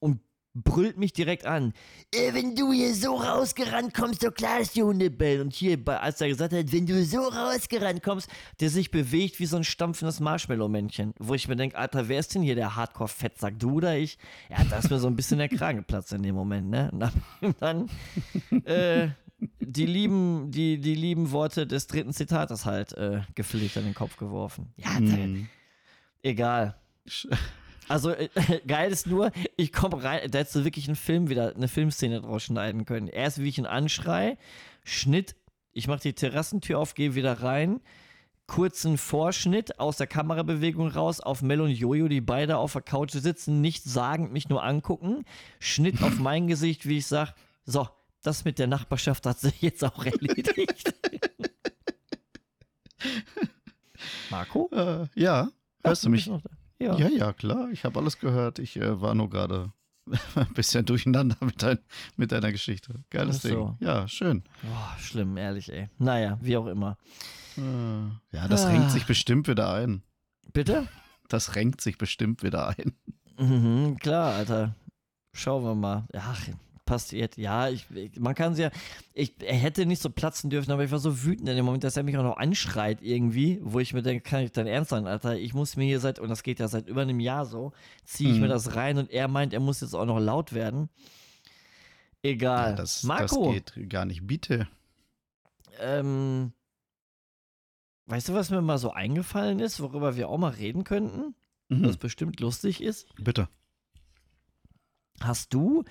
[0.00, 0.20] und
[0.64, 1.72] brüllt mich direkt an.
[2.14, 5.42] Äh, wenn du hier so rausgerannt kommst, so klar ist die Hunde bellen.
[5.42, 8.28] Und hier, als er gesagt hat, wenn du so rausgerannt kommst,
[8.60, 11.14] der sich bewegt wie so ein stampfendes Marshmallow-Männchen.
[11.18, 13.58] Wo ich mir denke, Alter, wer ist denn hier der Hardcore-Fettsack?
[13.58, 14.18] Du oder ich?
[14.50, 16.90] Ja, da ist mir so ein bisschen der Kragen geplatzt in dem Moment, ne?
[17.40, 17.90] Und dann,
[18.64, 19.08] äh,
[19.60, 24.16] die lieben, die, die lieben Worte des dritten Zitates halt äh, gepflegt an den Kopf
[24.16, 24.72] geworfen.
[24.78, 25.48] Ja, Hm.
[26.22, 26.76] egal.
[27.88, 28.28] Also äh,
[28.66, 32.20] geil ist nur, ich komme rein, da hättest du wirklich einen Film wieder, eine Filmszene
[32.20, 33.08] draus schneiden können.
[33.08, 34.38] Erst wie ich ihn anschrei,
[34.84, 35.36] Schnitt,
[35.72, 37.80] ich mache die Terrassentür auf, gehe wieder rein,
[38.46, 43.12] kurzen Vorschnitt aus der Kamerabewegung raus auf Mel und Jojo, die beide auf der Couch
[43.12, 45.24] sitzen, nichts sagend, mich nur angucken,
[45.58, 47.88] Schnitt auf mein Gesicht, wie ich sage, so,
[48.22, 50.94] das mit der Nachbarschaft hat sich jetzt auch erledigt.
[54.30, 54.68] Marco?
[54.72, 55.48] Äh, ja,
[55.84, 56.24] hörst du Ach, mich?
[56.24, 56.50] bist noch da?
[56.78, 56.96] Ja.
[56.98, 57.70] Ja, ja, klar.
[57.70, 58.58] Ich habe alles gehört.
[58.58, 59.72] Ich äh, war nur gerade
[60.34, 61.78] ein bisschen durcheinander mit, dein,
[62.16, 63.02] mit deiner Geschichte.
[63.10, 63.48] Geiles so.
[63.48, 63.76] Ding.
[63.80, 64.44] Ja, schön.
[64.62, 65.88] Boah, schlimm, ehrlich, ey.
[65.98, 66.96] Naja, wie auch immer.
[67.56, 68.68] Äh, ja, das Ah.
[68.68, 70.02] renkt sich bestimmt wieder ein.
[70.52, 70.86] Bitte?
[71.28, 72.92] Das renkt sich bestimmt wieder ein.
[73.38, 74.74] Mhm, klar, Alter.
[75.32, 76.06] Schauen wir mal.
[76.16, 76.40] Ach,
[76.86, 77.36] passiert.
[77.36, 77.86] Ja, ich,
[78.18, 78.70] man kann sie ja.
[79.12, 81.84] Ich, er hätte nicht so platzen dürfen, aber ich war so wütend in dem Moment,
[81.84, 84.90] dass er mich auch noch anschreit irgendwie, wo ich mir denke, kann ich dein Ernst
[84.90, 85.36] sein, Alter?
[85.36, 87.72] Ich muss mir hier seit, und das geht ja seit über einem Jahr so,
[88.04, 88.42] ziehe ich Mhm.
[88.42, 90.88] mir das rein und er meint, er muss jetzt auch noch laut werden.
[92.22, 92.70] Egal.
[92.70, 94.26] Ja, das, Marco, das geht gar nicht.
[94.26, 94.66] Bitte.
[95.80, 96.52] ähm,
[98.06, 101.34] weißt du, was mir mal so eingefallen ist, worüber wir auch mal reden könnten?
[101.68, 101.84] Mhm.
[101.84, 103.06] Was bestimmt lustig ist?
[103.16, 103.48] Bitte.
[105.20, 105.84] Hast du,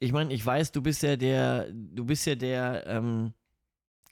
[0.00, 3.32] ich meine, ich weiß, du bist ja der, du bist ja der, ähm,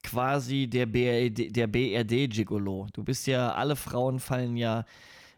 [0.03, 2.87] quasi der BRD, der BRD-Gigolo.
[2.92, 4.85] Du bist ja, alle Frauen fallen ja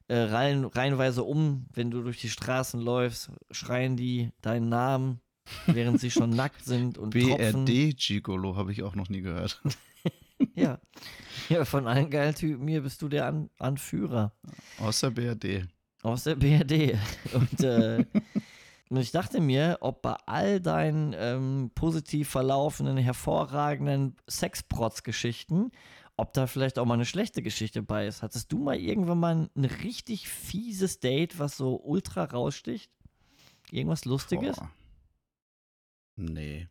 [0.08, 5.20] äh, rein, reihenweise um, wenn du durch die Straßen läufst, schreien die deinen Namen,
[5.66, 7.10] während sie schon nackt sind und.
[7.10, 9.62] BRD Gigolo habe ich auch noch nie gehört.
[10.54, 10.80] Ja.
[11.48, 14.32] ja, von allen geilen Typen hier bist du der An Anführer.
[14.78, 15.66] Aus der BRD.
[16.02, 16.98] Aus der BRD.
[17.34, 18.04] Und, äh,
[18.90, 25.70] und ich dachte mir, ob bei all deinen ähm, positiv verlaufenden, hervorragenden Sexprotz-Geschichten,
[26.16, 28.22] ob da vielleicht auch mal eine schlechte Geschichte bei ist.
[28.22, 32.90] Hattest du mal irgendwann mal ein richtig fieses Date, was so ultra raussticht?
[33.70, 34.56] Irgendwas Lustiges?
[34.56, 34.72] Boah.
[36.16, 36.68] Nee.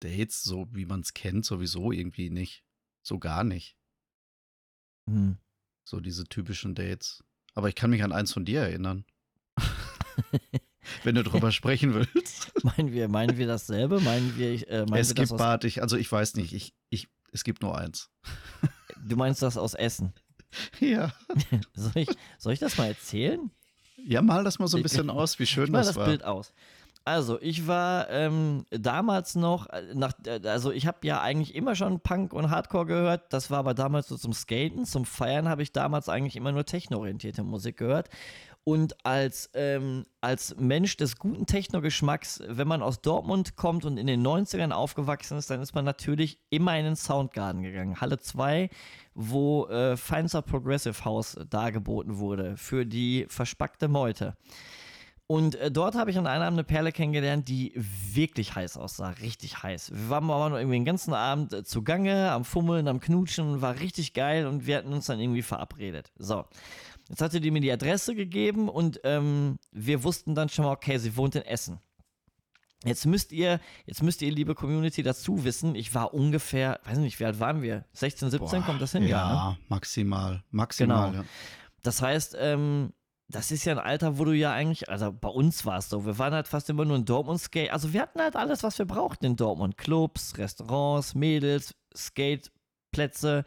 [0.00, 2.62] Dates, so wie man es kennt, sowieso irgendwie nicht.
[3.02, 3.74] So gar nicht.
[5.08, 5.38] Hm.
[5.84, 7.24] So diese typischen Dates.
[7.54, 9.06] Aber ich kann mich an eins von dir erinnern.
[11.04, 12.52] Wenn du drüber sprechen willst.
[12.64, 14.00] Meinen wir, meinen wir dasselbe?
[14.00, 16.74] Meinen wir, äh, meinen es wir gibt das Bart, ich, also ich weiß nicht, ich,
[16.90, 18.10] ich, es gibt nur eins.
[19.08, 20.12] du meinst das aus Essen?
[20.80, 21.12] Ja.
[21.74, 23.52] Soll ich, soll ich das mal erzählen?
[24.04, 26.06] Ja, mal das mal so ein bisschen aus, wie schön Ich mal das, das war.
[26.06, 26.52] Bild aus.
[27.04, 31.74] Also, ich war ähm, damals noch, äh, nach, äh, also ich habe ja eigentlich immer
[31.74, 33.32] schon Punk und Hardcore gehört.
[33.32, 34.84] Das war aber damals so zum Skaten.
[34.84, 38.10] Zum Feiern habe ich damals eigentlich immer nur technoorientierte Musik gehört.
[38.64, 44.06] Und als, ähm, als Mensch des guten Techno-Geschmacks, wenn man aus Dortmund kommt und in
[44.06, 48.00] den 90ern aufgewachsen ist, dann ist man natürlich immer in den Soundgarden gegangen.
[48.00, 48.68] Halle 2,
[49.14, 54.36] wo äh, feinster Progressive House dargeboten wurde für die verspackte Meute.
[55.30, 59.10] Und äh, dort habe ich an einem Abend eine Perle kennengelernt, die wirklich heiß aussah,
[59.10, 59.92] richtig heiß.
[59.92, 63.78] Wir waren aber noch irgendwie den ganzen Abend äh, zugange, am Fummeln, am Knutschen, war
[63.78, 66.10] richtig geil und wir hatten uns dann irgendwie verabredet.
[66.18, 66.46] So,
[67.10, 70.96] jetzt hatte die mir die Adresse gegeben und ähm, wir wussten dann schon mal, okay,
[70.98, 71.80] sie wohnt in Essen.
[72.84, 77.20] Jetzt müsst ihr, jetzt müsst ihr, liebe Community, dazu wissen, ich war ungefähr, weiß nicht,
[77.20, 77.84] wie alt waren wir?
[77.92, 79.06] 16, 17 Boah, kommt das hin?
[79.06, 79.58] Ja, ne?
[79.68, 80.42] maximal.
[80.50, 81.10] Maximal.
[81.10, 81.22] Genau.
[81.22, 81.28] Ja.
[81.82, 82.94] Das heißt, ähm,
[83.28, 86.06] das ist ja ein Alter, wo du ja eigentlich, also bei uns war es so,
[86.06, 87.70] wir waren halt fast immer nur in Dortmund Skate.
[87.70, 89.76] Also wir hatten halt alles, was wir brauchten in Dortmund.
[89.76, 93.44] Clubs, Restaurants, Mädels, Skateplätze.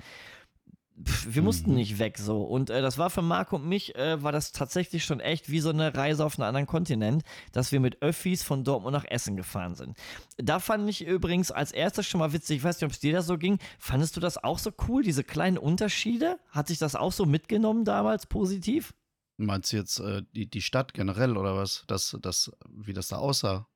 [1.05, 1.75] Pff, Wir mussten Mhm.
[1.77, 2.43] nicht weg so.
[2.43, 5.59] Und äh, das war für Marc und mich, äh, war das tatsächlich schon echt wie
[5.59, 9.35] so eine Reise auf einen anderen Kontinent, dass wir mit Öffis von Dortmund nach Essen
[9.35, 9.97] gefahren sind.
[10.37, 13.13] Da fand ich übrigens als erstes schon mal witzig, ich weiß nicht, ob es dir
[13.13, 16.39] da so ging, fandest du das auch so cool, diese kleinen Unterschiede?
[16.49, 18.93] Hat sich das auch so mitgenommen damals positiv?
[19.37, 21.83] Meinst du jetzt äh, die, die Stadt generell oder was?
[21.87, 23.67] Das, das, wie das da aussah?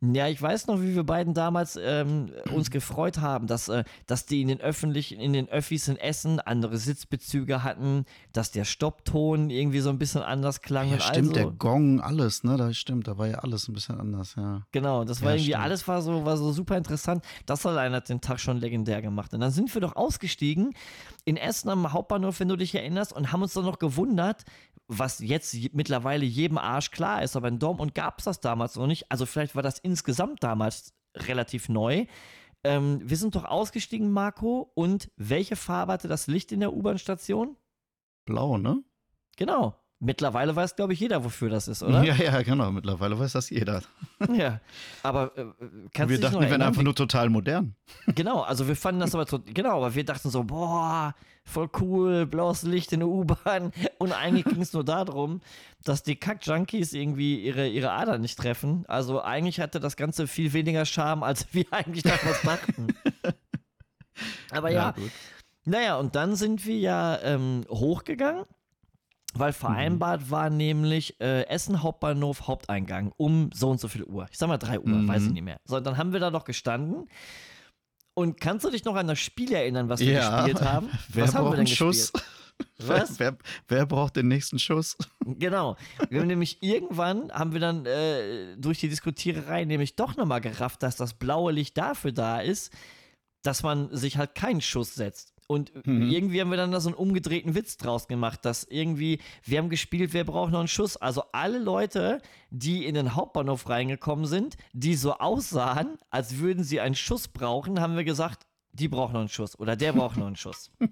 [0.00, 4.26] Ja, ich weiß noch, wie wir beiden damals ähm, uns gefreut haben, dass, äh, dass
[4.26, 9.48] die in den öffentlichen, in den Öffis in Essen andere Sitzbezüge hatten, dass der Stoppton
[9.48, 12.56] irgendwie so ein bisschen anders klang Ja, stimmt, der also, Gong, alles, ne?
[12.58, 14.62] Da stimmt, da war ja alles ein bisschen anders, ja.
[14.72, 15.64] Genau, das war Ja, irgendwie stimmt.
[15.64, 17.24] alles war so, war so super interessant.
[17.46, 19.32] Das allein hat den Tag schon legendär gemacht.
[19.32, 20.74] Und dann sind wir doch ausgestiegen
[21.24, 24.44] in Essen am Hauptbahnhof, wenn du dich erinnerst, und haben uns dann noch gewundert,
[24.88, 28.76] was jetzt je- mittlerweile jedem Arsch klar ist, aber in Dortmund gab es das damals
[28.76, 29.10] noch nicht.
[29.10, 32.06] Also vielleicht war das insgesamt damals relativ neu.
[32.64, 37.56] Ähm, wir sind doch ausgestiegen, Marco, und welche Farbe hatte das Licht in der U-Bahn-Station?
[38.24, 38.82] Blau, ne?
[39.36, 39.74] Genau.
[40.00, 42.02] Mittlerweile weiß, glaube ich, jeder, wofür das ist, oder?
[42.02, 42.70] Ja, ja, genau.
[42.72, 43.82] Mittlerweile weiß das jeder.
[44.32, 44.60] Ja.
[45.02, 45.44] Aber äh,
[45.92, 47.74] kannst wir dachten, wir wären einfach nur total modern.
[48.14, 52.26] Genau, also wir fanden das aber tot, genau, aber wir dachten so, boah, voll cool,
[52.26, 53.72] blaues Licht in der U-Bahn.
[53.98, 55.40] Und eigentlich ging es nur darum,
[55.84, 58.84] dass die Kack-Junkies irgendwie ihre, ihre Ader nicht treffen.
[58.88, 62.88] Also eigentlich hatte das Ganze viel weniger Charme, als wir eigentlich damals dachten.
[64.50, 65.10] aber ja, gut.
[65.64, 68.44] naja, und dann sind wir ja ähm, hochgegangen.
[69.36, 74.26] Weil vereinbart war nämlich äh, Essen Hauptbahnhof Haupteingang um so und so viel Uhr.
[74.30, 75.08] Ich sag mal 3 Uhr, Mhm.
[75.08, 75.56] weiß ich nicht mehr.
[75.68, 77.08] So, dann haben wir da noch gestanden.
[78.16, 80.36] Und kannst du dich noch an das Spiel erinnern, was wir Ja.
[80.42, 80.88] gespielt haben?
[81.08, 82.12] Wer was haben wir braucht denn einen Schuss?
[82.12, 82.30] gespielt?
[82.78, 83.18] Was?
[83.18, 84.96] Wer, wer, wer braucht den nächsten Schuss?
[85.26, 85.76] Genau.
[86.10, 90.82] Wir haben nämlich irgendwann haben wir dann äh, durch die Diskutiererei nämlich doch nochmal gerafft,
[90.84, 92.70] dass das blaue Licht dafür da ist,
[93.42, 95.33] dass man sich halt keinen Schuss setzt.
[95.46, 96.10] Und Mhm.
[96.10, 99.68] irgendwie haben wir dann da so einen umgedrehten Witz draus gemacht, dass irgendwie, wir haben
[99.68, 100.96] gespielt, wer braucht noch einen Schuss?
[100.96, 106.80] Also alle Leute, die in den Hauptbahnhof reingekommen sind, die so aussahen, als würden sie
[106.80, 110.26] einen Schuss brauchen, haben wir gesagt, die brauchen noch einen Schuss oder der braucht noch
[110.26, 110.70] einen Schuss.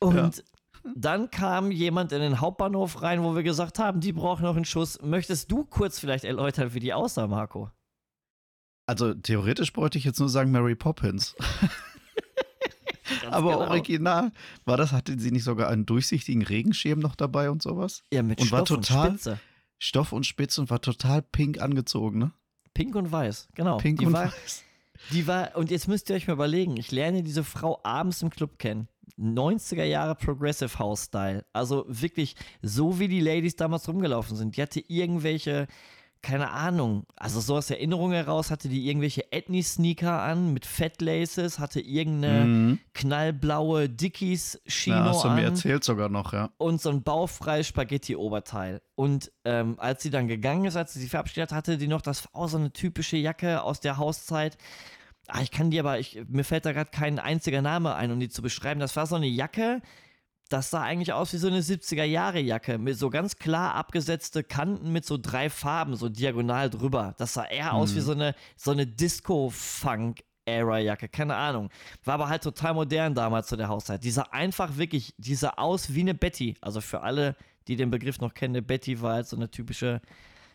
[0.00, 0.44] Und
[0.94, 4.64] dann kam jemand in den Hauptbahnhof rein, wo wir gesagt haben, die brauchen noch einen
[4.64, 5.00] Schuss.
[5.02, 7.70] Möchtest du kurz vielleicht erläutern, wie die aussah, Marco?
[8.86, 11.34] Also theoretisch bräuchte ich jetzt nur sagen Mary Poppins.
[13.34, 13.70] Aber genau.
[13.70, 14.32] original,
[14.64, 18.02] war das, hatte sie nicht sogar einen durchsichtigen Regenschirm noch dabei und sowas?
[18.12, 19.40] Ja, mit und war Stoff total- und Spitze.
[19.78, 22.32] Stoff und Spitze und war total pink angezogen, ne?
[22.72, 23.76] Pink und weiß, genau.
[23.78, 24.64] Pink die und war, weiß.
[25.12, 28.30] Die war, und jetzt müsst ihr euch mal überlegen, ich lerne diese Frau abends im
[28.30, 28.88] Club kennen.
[29.18, 31.44] 90er Jahre Progressive House Style.
[31.52, 34.56] Also wirklich so wie die Ladies damals rumgelaufen sind.
[34.56, 35.66] Die hatte irgendwelche,
[36.24, 41.80] keine Ahnung, also so aus Erinnerung heraus hatte die irgendwelche Ethnie-Sneaker an mit Fatlaces, hatte
[41.80, 42.78] irgendeine Mhm.
[42.94, 46.50] knallblaue Dickies-Chino Ja, hast du an mir erzählt sogar noch, ja.
[46.56, 48.80] und so ein bauchfreies Spaghetti-Oberteil.
[48.94, 52.00] Und ähm, als sie dann gegangen ist, als sie sich verabschiedet hat, hatte die noch,
[52.02, 54.56] das war auch so eine typische Jacke aus der Hauszeit.
[55.28, 58.20] Ah, ich kann die aber, ich, mir fällt da gerade kein einziger Name ein, um
[58.20, 58.80] die zu beschreiben.
[58.80, 59.80] Das war so eine Jacke,
[60.54, 65.04] das sah eigentlich aus wie so eine 70er-Jahre-Jacke, mit so ganz klar abgesetzte Kanten mit
[65.04, 67.12] so drei Farben, so diagonal drüber.
[67.18, 70.22] Das sah eher aus wie so eine, so eine Disco-Funk.
[70.46, 71.70] Era-Jacke, keine Ahnung.
[72.04, 74.04] War aber halt total modern damals zu der Hauszeit.
[74.04, 76.54] Die sah einfach wirklich, die sah aus wie eine Betty.
[76.60, 77.34] Also für alle,
[77.66, 80.02] die den Begriff noch kennen, eine Betty war halt so eine typische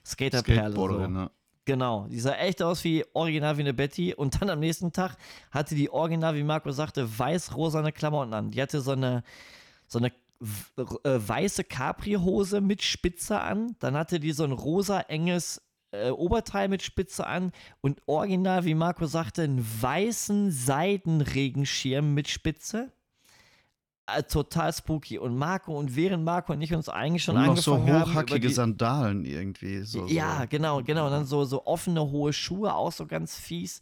[0.05, 0.75] Skaterperle.
[0.75, 1.07] So.
[1.07, 1.31] Ne?
[1.65, 4.13] Genau, die sah echt aus wie original wie eine Betty.
[4.13, 5.17] Und dann am nächsten Tag
[5.49, 8.51] hatte die original, wie Marco sagte, weiß-rosane Klamotten an.
[8.51, 9.23] Die hatte so eine,
[9.89, 10.11] so eine
[10.77, 13.75] äh, weiße Capri-Hose mit Spitze an.
[13.79, 18.75] Dann hatte die so ein rosa enges äh, Oberteil mit Spitze an und original, wie
[18.75, 22.91] Marco sagte, einen weißen Seidenregenschirm mit Spitze.
[24.15, 25.17] Äh, total spooky.
[25.17, 28.03] Und Marco und während Marco und ich uns eigentlich schon Und noch so angefangen haben,
[28.03, 29.81] über hochhackige die, Sandalen irgendwie.
[29.81, 30.47] So, ja, so.
[30.49, 31.05] genau, genau.
[31.05, 33.81] Und dann so, so offene, hohe Schuhe, auch so ganz fies.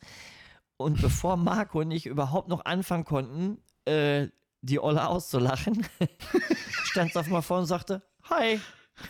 [0.77, 4.27] Und bevor Marco und ich überhaupt noch anfangen konnten, äh,
[4.67, 5.85] die Olle auszulachen,
[6.83, 8.59] stand sie auf mal vor und sagte, Hi,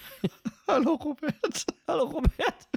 [0.67, 1.65] Hallo Robert.
[1.87, 2.67] hallo Robert.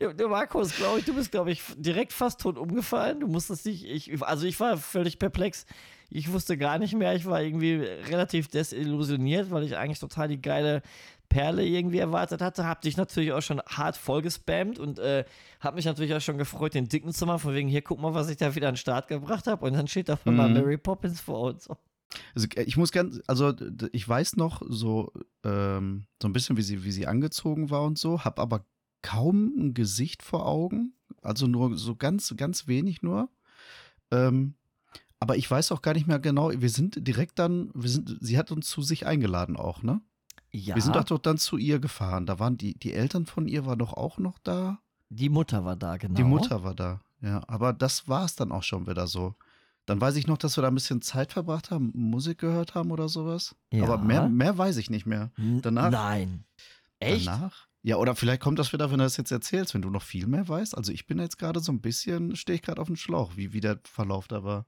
[0.00, 3.20] Der, der Markus, glaube ich, du bist, glaube ich, direkt fast tot umgefallen.
[3.20, 5.66] Du musstest dich, ich, also ich war völlig perplex.
[6.08, 7.14] Ich wusste gar nicht mehr.
[7.14, 10.82] Ich war irgendwie relativ desillusioniert, weil ich eigentlich total die geile
[11.30, 12.66] Perle irgendwie erwartet hatte.
[12.66, 15.24] Hab dich natürlich auch schon hart vollgespammt und äh,
[15.60, 17.38] hab mich natürlich auch schon gefreut, den Dicken zu machen.
[17.38, 19.64] Von wegen, hier, guck mal, was ich da wieder an den Start gebracht habe.
[19.64, 20.54] Und dann steht auf einmal Mhm.
[20.54, 21.70] Mary Poppins vor uns.
[22.34, 23.54] Also äh, ich muss ganz, also
[23.92, 25.12] ich weiß noch so,
[25.44, 28.66] ähm, so ein bisschen, wie sie, wie sie angezogen war und so, hab aber
[29.02, 30.92] kaum ein Gesicht vor Augen.
[31.22, 33.30] Also nur so ganz, ganz wenig nur.
[34.10, 34.54] Ähm,
[35.20, 38.38] aber ich weiß auch gar nicht mehr genau, wir sind direkt dann, wir sind, sie
[38.38, 40.00] hat uns zu sich eingeladen auch, ne?
[40.52, 42.26] Ja, Wir sind doch dann zu ihr gefahren.
[42.26, 44.78] Da waren die, die Eltern von ihr waren doch auch noch da.
[45.08, 46.14] die Mutter war da, genau.
[46.14, 47.42] Die Mutter war da, ja.
[47.46, 49.34] Aber das war es dann auch schon wieder so.
[49.86, 52.90] Dann weiß ich noch, dass wir da ein bisschen Zeit verbracht haben, Musik gehört haben
[52.92, 53.54] oder sowas.
[53.72, 53.84] Ja.
[53.84, 55.30] Aber mehr, mehr weiß ich nicht mehr.
[55.62, 56.44] Danach- Nein.
[57.00, 57.26] Echt?
[57.26, 57.66] Danach?
[57.82, 60.26] Ja, oder vielleicht kommt das wieder, wenn du das jetzt erzählst, wenn du noch viel
[60.26, 60.76] mehr weißt.
[60.76, 63.52] Also ich bin jetzt gerade so ein bisschen, stehe ich gerade auf dem Schlauch, wie,
[63.54, 64.66] wie der Verlauf da war.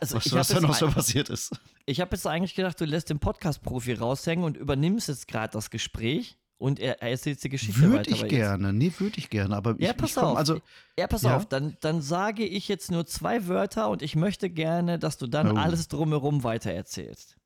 [0.00, 1.52] Also Was, ich was da habe noch jetzt, so passiert ist.
[1.86, 5.70] ich hab jetzt eigentlich gedacht, du lässt den Podcast-Profi raushängen und übernimmst jetzt gerade das
[5.70, 8.10] Gespräch und er, er erzählt die Geschichte Würde weiter.
[8.10, 8.72] ich aber gerne.
[8.72, 9.56] Nee, würde ich gerne.
[9.56, 10.36] Aber ich, Ja, pass ich komm, auf.
[10.36, 10.64] Also, Jetzt,
[10.98, 11.36] ja, pass Ja?
[11.36, 15.26] auf, dann, dann sage ich jetzt nur zwei Wörter und ich möchte gerne, dass du
[15.26, 15.56] dann Oh.
[15.56, 17.36] alles drumherum weitererzählst.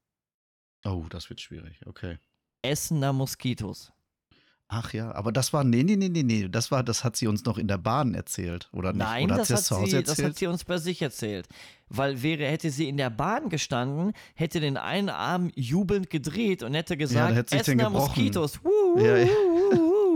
[0.84, 1.80] oh, das wird schwierig.
[1.86, 2.18] Okay.
[2.62, 3.92] Essener Moskitos.
[4.68, 7.26] Ach ja, aber das war, nee, nee, nee, nee, nee, das war, das hat sie
[7.26, 8.98] uns noch in der Bahn erzählt, oder nicht?
[9.04, 10.18] Nein, oder das sie hat, das zu Hause sie, erzählt?
[10.18, 11.46] das hat sie uns bei sich erzählt.
[11.90, 16.74] Weil wäre, hätte sie in der Bahn gestanden, hätte den einen Arm jubelnd gedreht und
[16.74, 17.90] hätte gesagt, hätte sich den Essener.
[17.90, 18.64] Moskitos.
[18.64, 19.26] Wuh, Ja, ja.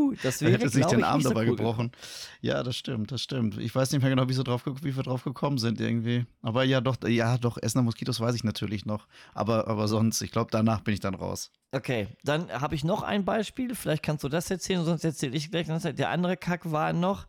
[0.08, 0.14] Wuh.
[0.22, 1.92] Das Er wäre, hätte sich den ich, Arm so dabei cool gebrochen.
[2.40, 3.58] Ja, das stimmt, das stimmt.
[3.58, 6.26] Ich weiß nicht mehr genau, wie, sie drauf, wie wir drauf gekommen sind irgendwie.
[6.42, 9.06] Aber ja, doch, ja, doch, Essener Moskitos weiß ich natürlich noch.
[9.34, 11.50] Aber, aber sonst, ich glaube, danach bin ich dann raus.
[11.72, 13.74] Okay, dann habe ich noch ein Beispiel.
[13.74, 15.66] Vielleicht kannst du das erzählen, sonst erzähle ich gleich.
[15.66, 17.26] Der andere Kack war noch,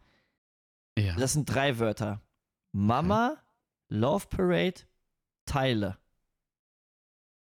[0.97, 1.15] Ja.
[1.15, 2.21] das sind drei Wörter.
[2.71, 3.37] Mama,
[3.89, 4.81] Love Parade,
[5.45, 5.97] Teile.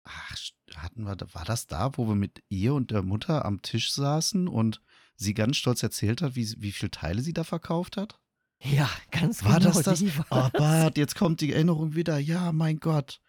[0.06, 0.36] Ach,
[0.76, 4.48] hatten wir, war das da, wo wir mit ihr und der Mutter am Tisch saßen
[4.48, 4.82] und
[5.16, 8.20] sie ganz stolz erzählt hat, wie, wie viele Teile sie da verkauft hat?
[8.62, 9.72] Ja, ganz War genau.
[9.72, 10.00] das das?
[10.00, 12.18] die Oh, war Bart, jetzt kommt die Erinnerung wieder.
[12.18, 13.20] Ja, mein Gott.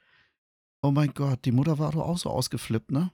[0.81, 3.11] Oh mein Gott, die Mutter war doch auch so ausgeflippt, ne?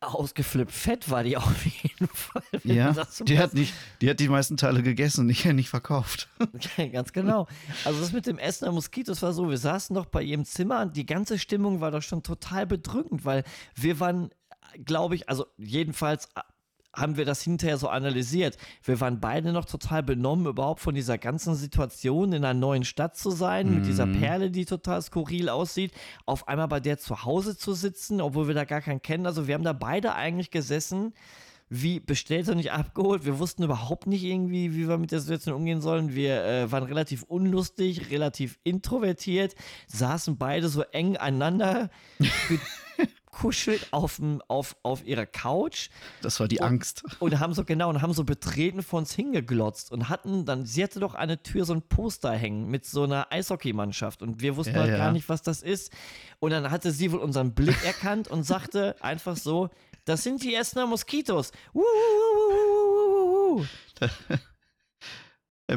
[0.00, 0.72] ausgeflippt.
[0.72, 2.42] Fett war die auf jeden Fall.
[2.64, 6.28] Ja, so die hat, nicht, die hat die meisten Teile gegessen, nicht, nicht verkauft.
[6.92, 7.46] Ganz genau.
[7.84, 10.82] Also das mit dem Essen der Moskitos war so, wir saßen doch bei ihrem Zimmer
[10.82, 14.30] und die ganze Stimmung war doch schon total bedrückend, weil wir waren,
[14.84, 16.28] glaube ich, also jedenfalls
[16.94, 18.56] haben wir das hinterher so analysiert.
[18.82, 23.16] Wir waren beide noch total benommen, überhaupt von dieser ganzen Situation in einer neuen Stadt
[23.16, 24.20] zu sein, mit dieser Mhm.
[24.20, 25.92] Perle, die total skurril aussieht,
[26.26, 29.26] auf einmal bei der zu Hause zu sitzen, obwohl wir da gar keinen kennen.
[29.26, 31.12] Also wir haben da beide eigentlich gesessen
[31.72, 33.24] wie bestellt und nicht abgeholt.
[33.24, 36.16] Wir wussten überhaupt nicht irgendwie, wie wir mit der Situation umgehen sollen.
[36.16, 39.54] Wir äh, waren relativ unlustig, relativ introvertiert,
[39.86, 41.88] saßen beide so eng aneinander
[43.32, 45.88] gekuschelt auf, dem- auf, auf ihrer Couch
[46.22, 47.04] Das war die Und- Angst.
[47.20, 50.82] und haben so genau und haben so betreten vor uns hingeglotzt und hatten dann, sie
[50.82, 54.56] hatte doch an der Tür so ein Poster hängen mit so einer Eishockeymannschaft und wir
[54.56, 54.96] wussten Ja, halt ja.
[54.98, 55.92] gar nicht, was das ist.
[56.40, 59.70] Und dann hatte sie wohl unseren Blick erkannt und sagte einfach so,
[60.04, 61.52] das sind die Essener Moskitos.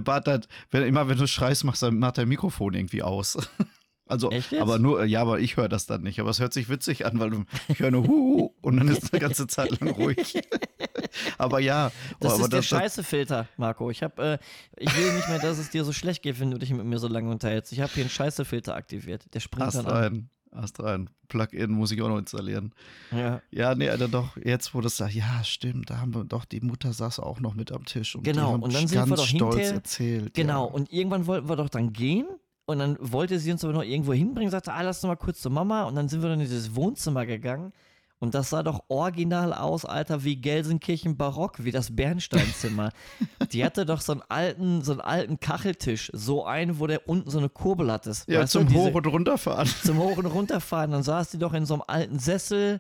[0.04, 3.38] Bart hat, wenn, immer wenn du schreist, macht macht dein Mikrofon irgendwie aus.
[4.06, 6.20] Also, aber nur, äh, ja, aber ich höre das dann nicht.
[6.20, 9.14] Aber es hört sich witzig an, weil du, ich höre nur Huhu und dann ist
[9.14, 10.42] eine ganze Zeit lang ruhig.
[11.38, 13.90] aber ja, Das aber ist der Scheißefilter, Marco.
[13.90, 14.38] Ich hab, äh,
[14.78, 17.00] ich will nicht mehr, dass es dir so schlecht geht, wenn du dich mit mir
[17.00, 17.72] so lange unterhältst.
[17.72, 19.26] Ich habe hier einen Scheißefilter aktiviert.
[19.34, 19.92] Der springt Ast dann an.
[19.94, 20.30] rein.
[20.52, 21.10] Ast rein.
[21.30, 22.76] Plugin muss ich auch noch installieren.
[23.12, 23.42] Ja.
[23.50, 26.60] Ja, nee, Alter, doch, jetzt wo das sagt, ja, stimmt, da haben wir doch, die
[26.60, 28.16] Mutter saß auch noch mit am Tisch.
[28.16, 30.34] Und Genau, die haben und dann sind ganz wir doch stolz hinterher- erzählt.
[30.36, 30.74] Genau, Ja.
[30.74, 32.28] und irgendwann wollten wir doch dann gehen
[32.66, 35.42] und dann wollte sie uns aber noch irgendwo hinbringen, sagte, ah, lass doch mal kurz
[35.42, 37.74] zur Mama und dann sind wir dann in dieses Wohnzimmer gegangen
[38.20, 42.92] und das sah doch original aus, Alter, wie Gelsenkirchen Barock, wie das Bernsteinzimmer.
[43.52, 47.30] Die hatte doch so einen alten, so einen alten Kacheltisch, so einen, wo der unten
[47.30, 48.14] so eine Kurbel hatte.
[48.28, 49.68] Ja, Weißt du, zum diese- Hoch- und Runterfahren.
[49.84, 50.92] zum Hoch- und Runterfahren.
[50.92, 52.80] Dann saß die doch in so einem alten Sessel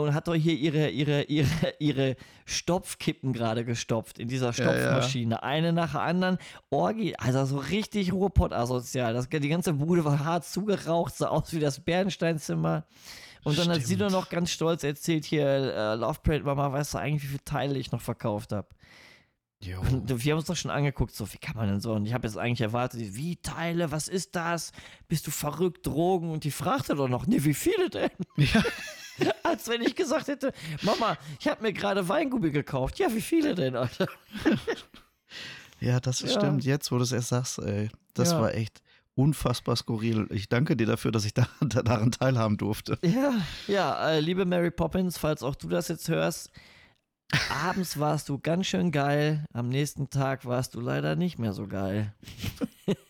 [0.00, 4.72] und hat doch hier ihre, ihre, ihre, ihre Stopfkippen gerade gestopft in dieser Ja, ja.
[4.72, 5.42] Stopfmaschine.
[5.42, 6.38] Eine nach der anderen.
[6.70, 9.12] Orgi, also so richtig Ruhrpott asozial.
[9.14, 12.86] Das, die ganze Bude war hart zugeraucht, sah aus wie das Bernsteinzimmer.
[13.44, 14.02] Und dann hat sie Stimmt.
[14.02, 17.44] doch noch ganz stolz erzählt, hier, äh, Love Parade Mama, weißt du eigentlich, wie viele
[17.44, 18.68] Teile ich noch verkauft habe?
[19.62, 19.80] Jo.
[19.80, 21.92] Und wir haben uns doch schon angeguckt, so, wie kann man denn so?
[21.92, 24.72] Und ich habe jetzt eigentlich erwartet, wie Teile, was ist das?
[25.08, 26.30] Bist du verrückt, Drogen?
[26.30, 28.10] Und die fragte doch noch, ne, wie viele denn?
[28.36, 28.62] Ja,
[29.42, 32.98] Als wenn ich gesagt hätte, Mama, ich habe mir gerade Weingummi gekauft.
[32.98, 34.06] Ja, wie viele denn, Alter?
[35.80, 36.28] ja, das Ja.
[36.28, 36.64] stimmt.
[36.64, 38.40] Jetzt, wo du es erst sagst, ey, das Ja.
[38.40, 38.82] war echt
[39.14, 40.26] unfassbar skurril.
[40.30, 42.98] Ich danke dir dafür, dass ich da, daran teilhaben durfte.
[43.02, 43.34] Ja,
[43.68, 46.50] ja, äh, liebe Mary Poppins, falls auch du das jetzt hörst,
[47.50, 51.66] abends warst du ganz schön geil, am nächsten Tag warst du leider nicht mehr so
[51.66, 52.14] geil.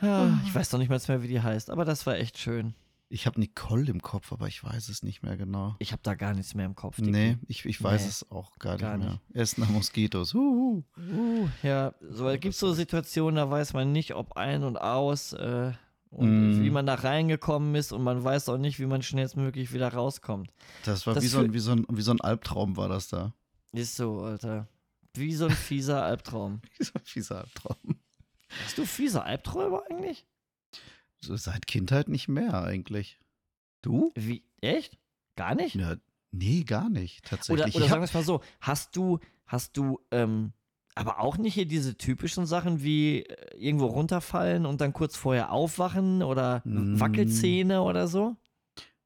[0.00, 2.74] Ah, ich weiß doch nicht mal mehr, wie die heißt, aber das war echt schön.
[3.10, 5.76] Ich habe Nicole im Kopf, aber ich weiß es nicht mehr genau.
[5.78, 6.96] Ich habe da gar nichts mehr im Kopf.
[6.96, 7.10] Dicky.
[7.10, 9.20] Nee, ich, ich weiß Nee, es auch gar, gar nicht mehr.
[9.42, 10.34] Essen nach Moskitos.
[10.34, 10.84] Huhu.
[10.98, 15.32] Uh, ja, so es gibt so Situationen, da weiß man nicht, ob ein und aus
[15.32, 15.72] äh,
[16.10, 16.62] und Mm.
[16.64, 20.50] wie man da reingekommen ist und man weiß auch nicht, wie man schnellstmöglich wieder rauskommt.
[20.84, 23.08] Das war Das wie, so ein, wie, so ein, wie so ein Albtraum war das
[23.08, 23.34] da.
[23.72, 24.68] Ist so, Alter.
[25.14, 26.60] Wie so ein fieser Albtraum.
[26.78, 27.76] Wie so ein fieser Albtraum.
[28.64, 30.26] Hast du fiese Albträume eigentlich?
[31.20, 33.18] Seit Kindheit nicht mehr eigentlich.
[33.82, 34.12] Du?
[34.14, 34.44] Wie?
[34.60, 34.98] Echt?
[35.36, 35.74] Gar nicht?
[35.76, 35.96] Ja,
[36.30, 37.24] nee, gar nicht.
[37.24, 37.66] Tatsächlich.
[37.66, 40.52] Oder, oder Ich sagen wir es mal so, hast du, hast du, ähm,
[40.94, 45.52] aber auch nicht hier diese typischen Sachen wie äh, irgendwo runterfallen und dann kurz vorher
[45.52, 46.98] aufwachen oder Mm.
[46.98, 48.36] Wackelzähne oder so?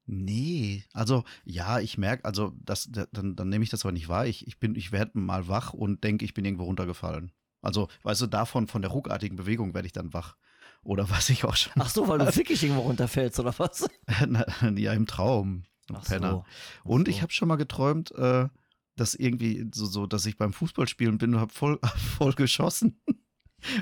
[0.05, 4.09] nee, also ja, ich merke, also das, da- dann, dann nehme ich das aber nicht
[4.09, 4.25] wahr.
[4.27, 7.31] Ich, ich bin, ich werde mal wach und denke, ich bin irgendwo runtergefallen.
[7.61, 10.35] Also, weißt du, davon, von der ruckartigen Bewegung werde ich dann wach.
[10.83, 11.73] Oder was ich auch schon.
[11.77, 13.87] Ach so, weil du wirklich irgendwo runterfällst oder was?
[14.27, 15.63] Na, ja, im Traum.
[15.93, 16.31] Ach Penner.
[16.31, 16.45] so.
[16.83, 17.21] Und Ach ich so.
[17.23, 18.47] habe schon mal geträumt, äh,
[18.95, 21.79] dass irgendwie so, so dass ich beim Fußballspielen bin und habe voll,
[22.17, 23.01] voll geschossen.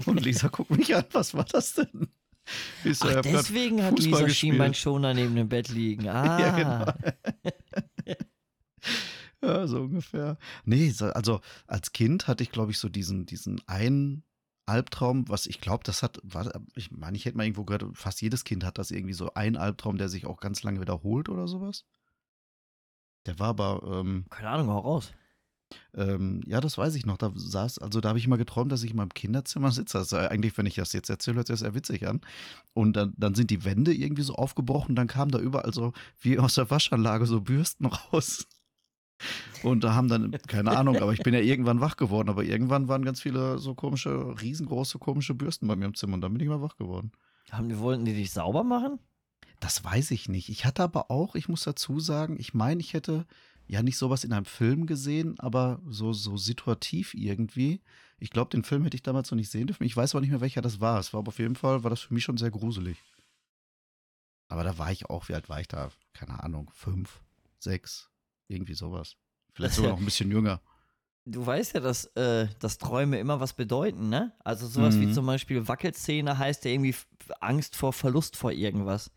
[0.05, 2.09] Und Lisa guckt mich an, was war das denn?
[2.85, 6.07] So, Ach, deswegen hat Fußball Lisa Schienbeinschoner neben dem Bett liegen.
[6.07, 6.39] Ah.
[6.39, 8.15] Ja, genau.
[9.43, 10.37] ja, so ungefähr.
[10.65, 14.23] Nee, also als Kind hatte ich, glaube ich, so diesen, diesen einen
[14.66, 18.22] Albtraum, was ich glaube, das hat, war, ich meine, ich hätte mal irgendwo gehört, fast
[18.22, 21.47] jedes Kind hat das irgendwie so ein Albtraum, der sich auch ganz lange wiederholt oder
[21.47, 21.86] sowas.
[23.26, 23.82] Der war aber.
[23.86, 25.12] Ähm, Keine Ahnung, hau raus.
[25.93, 27.18] Ähm, ja, das weiß ich noch.
[27.18, 29.97] Da saß, also da habe ich mal geträumt, dass ich in meinem Kinderzimmer sitze.
[29.99, 32.22] Also eigentlich, wenn ich das jetzt erzähle, hört sich das sehr witzig an.
[32.74, 34.95] Und dann, dann sind die Wände irgendwie so aufgebrochen.
[34.95, 38.47] Dann kamen da überall so wie aus der Waschanlage so Bürsten raus.
[39.63, 42.30] Und da haben dann, keine Ahnung, aber ich bin ja irgendwann wach geworden.
[42.30, 46.15] Aber irgendwann waren ganz viele so komische, riesengroße, komische Bürsten bei mir im Zimmer.
[46.15, 47.11] Und dann bin ich mal wach geworden.
[47.51, 48.99] Haben die, wollten die dich sauber machen?
[49.59, 50.49] Das weiß ich nicht.
[50.49, 53.26] Ich hatte aber auch, ich muss dazu sagen, ich meine, ich hätte
[53.67, 57.82] ja nicht sowas in einem Film gesehen, aber so, so situativ irgendwie.
[58.19, 59.84] Ich glaube, den Film hätte ich damals noch nicht sehen dürfen.
[59.84, 60.99] Ich weiß aber nicht mehr, welcher das war.
[60.99, 62.97] Es war aber auf jeden Fall, war das für mich schon sehr gruselig.
[64.47, 65.89] Aber da war ich auch, wie alt war ich da?
[66.13, 67.22] Keine Ahnung, fünf,
[67.57, 68.11] sechs,
[68.51, 69.15] irgendwie sowas.
[69.53, 70.61] Vielleicht sogar noch ein bisschen jünger.
[71.23, 74.33] Du weißt ja, dass, äh, dass Träume immer was bedeuten, ne?
[74.43, 75.01] Also sowas mhm.
[75.01, 76.95] wie zum Beispiel Wackelszene heißt ja irgendwie
[77.39, 79.11] Angst vor Verlust vor irgendwas.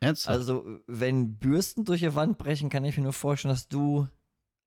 [0.00, 0.38] Ernsthaft?
[0.38, 4.06] Also, wenn Bürsten durch die Wand brechen, kann ich mir nur vorstellen, dass du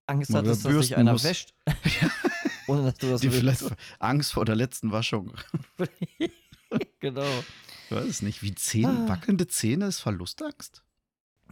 [0.08, 1.24] Angst Mal hattest, dass sich einer muss.
[1.24, 1.54] wäscht.
[2.68, 3.60] Ohne dass du das Die willst.
[3.60, 5.34] vielleicht Angst vor der letzten Waschung.
[7.00, 7.44] genau.
[7.86, 8.42] Ich weiß es nicht.
[8.42, 9.10] Wie Zähne, ah.
[9.10, 10.84] wackelnde Zähne ist Verlustangst?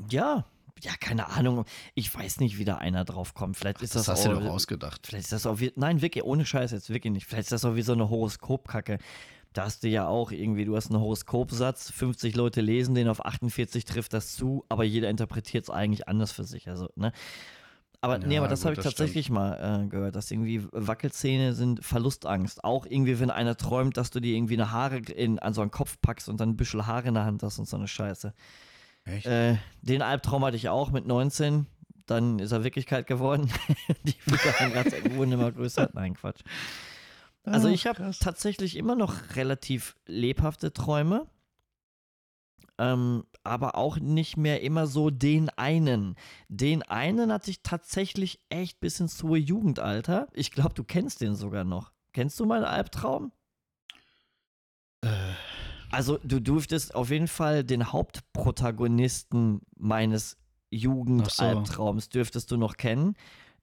[0.10, 0.46] Ja,
[0.82, 1.66] ja, keine Ahnung.
[1.96, 3.58] Ich weiß nicht, wie da einer drauf kommt.
[3.58, 5.08] Vielleicht ist Ach, das, das hast auch, du doch ausgedacht.
[5.08, 7.26] Vielleicht ist das auch wie, nein, wirklich, ohne Scheiß jetzt wirklich nicht.
[7.26, 9.00] Vielleicht ist das auch wie so eine Horoskopkacke
[9.54, 13.26] da hast du ja auch irgendwie, du hast einen Horoskopsatz, 50 Leute lesen den, auf
[13.26, 16.70] 48 trifft das zu, aber jeder interpretiert es eigentlich anders für sich.
[16.70, 17.12] Also, ne?
[18.02, 19.40] Aber ja, nee, aber das habe ich tatsächlich stimmt.
[19.40, 22.64] mal äh, gehört, dass irgendwie Wackelzähne sind Verlustangst.
[22.64, 25.72] Auch irgendwie, wenn einer träumt, dass du dir irgendwie eine Haare in, an so einen
[25.72, 28.34] Kopf packst und dann ein bisschen Haare in der Hand hast und so eine Scheiße.
[29.10, 29.26] Echt?
[29.26, 31.66] Äh, den Albtraum hatte ich auch mit 19.
[32.06, 33.52] Dann ist er Wirklichkeit geworden.
[34.04, 35.90] Die Flügel wurden immer größer.
[35.94, 36.42] Nein, Quatsch.
[37.44, 41.28] Also ah, ich habe tatsächlich immer noch relativ lebhafte Träume.
[42.78, 46.16] Ähm, aber auch nicht mehr immer so den einen.
[46.48, 50.28] Den einen hatte ich tatsächlich echt bis ins hohe Jugendalter.
[50.34, 51.92] Ich glaube, du kennst den sogar noch.
[52.14, 53.32] Kennst du meinen Albtraum?
[55.02, 55.34] Äh.
[55.92, 60.38] Also du durftest auf jeden Fall den Hauptprotagonisten meines
[60.72, 62.12] Jugendalbtraums so.
[62.12, 63.16] dürftest du noch kennen.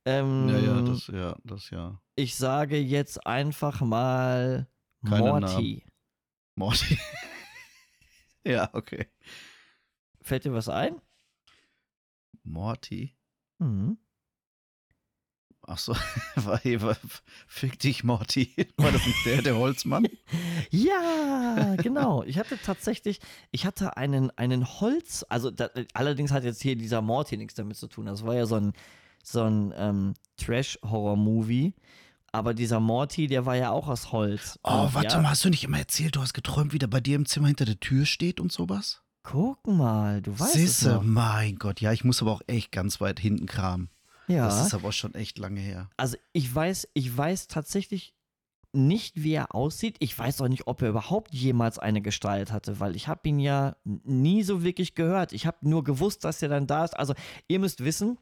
[0.04, 2.00] Ähm, ja, ja, das, ja, das ja.
[2.14, 4.68] Ich sage jetzt einfach mal
[5.04, 5.42] Keine Morty.
[5.44, 5.82] Namen.
[6.56, 6.98] Morty.
[8.44, 9.06] ja, okay.
[10.22, 11.00] Fällt dir was ein?
[12.42, 13.16] Morty?
[13.58, 13.98] Mhm.
[15.68, 15.94] Ach so,
[16.36, 16.96] war, war,
[17.48, 18.54] fick dich, Morty.
[18.76, 20.06] War das nicht der, der Holzmann?
[20.70, 22.22] ja, genau.
[22.22, 23.18] Ich hatte tatsächlich,
[23.50, 27.76] ich hatte einen, einen Holz, also da, allerdings hat jetzt hier dieser Morty nichts damit
[27.76, 28.06] zu tun.
[28.06, 28.72] Das war ja so ein,
[29.24, 31.74] so ein ähm, Trash-Horror-Movie.
[32.30, 34.58] Aber dieser Morty, der war ja auch aus Holz.
[34.62, 37.00] Oh, warte ja, mal, hast du nicht immer erzählt, du hast geträumt, wie der bei
[37.00, 39.02] dir im Zimmer hinter der Tür steht und sowas?
[39.22, 41.02] Guck mal, du weißt Sisse, es noch.
[41.02, 43.88] mein Gott, ja, ich muss aber auch echt ganz weit hinten kramen.
[44.28, 44.46] Ja.
[44.46, 45.88] Das ist aber schon echt lange her.
[45.96, 48.14] Also ich weiß, ich weiß tatsächlich
[48.72, 49.96] nicht, wie er aussieht.
[50.00, 53.38] Ich weiß auch nicht, ob er überhaupt jemals eine Gestalt hatte, weil ich habe ihn
[53.38, 55.32] ja nie so wirklich gehört.
[55.32, 56.96] Ich habe nur gewusst, dass er dann da ist.
[56.96, 57.14] Also
[57.48, 58.18] ihr müsst wissen,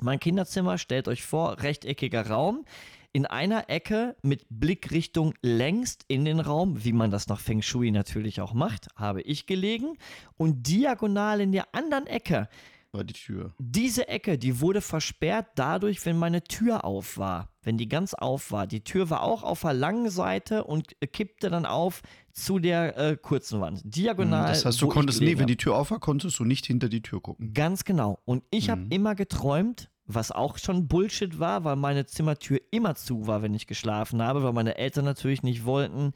[0.00, 2.64] mein Kinderzimmer, stellt euch vor, rechteckiger Raum.
[3.12, 7.92] In einer Ecke mit Blickrichtung längst in den Raum, wie man das nach Feng Shui
[7.92, 9.96] natürlich auch macht, habe ich gelegen.
[10.36, 12.48] Und diagonal in der anderen Ecke
[12.94, 13.52] war die Tür.
[13.58, 17.50] Diese Ecke, die wurde versperrt dadurch, wenn meine Tür auf war.
[17.62, 18.66] Wenn die ganz auf war.
[18.66, 23.16] Die Tür war auch auf der langen Seite und kippte dann auf zu der äh,
[23.16, 23.82] kurzen Wand.
[23.84, 24.48] Diagonal.
[24.48, 27.02] Das heißt, du konntest nie, wenn die Tür auf war, konntest du nicht hinter die
[27.02, 27.52] Tür gucken.
[27.52, 28.20] Ganz genau.
[28.24, 28.70] Und ich mhm.
[28.72, 33.54] habe immer geträumt, was auch schon Bullshit war, weil meine Zimmertür immer zu war, wenn
[33.54, 36.12] ich geschlafen habe, weil meine Eltern natürlich nicht wollten,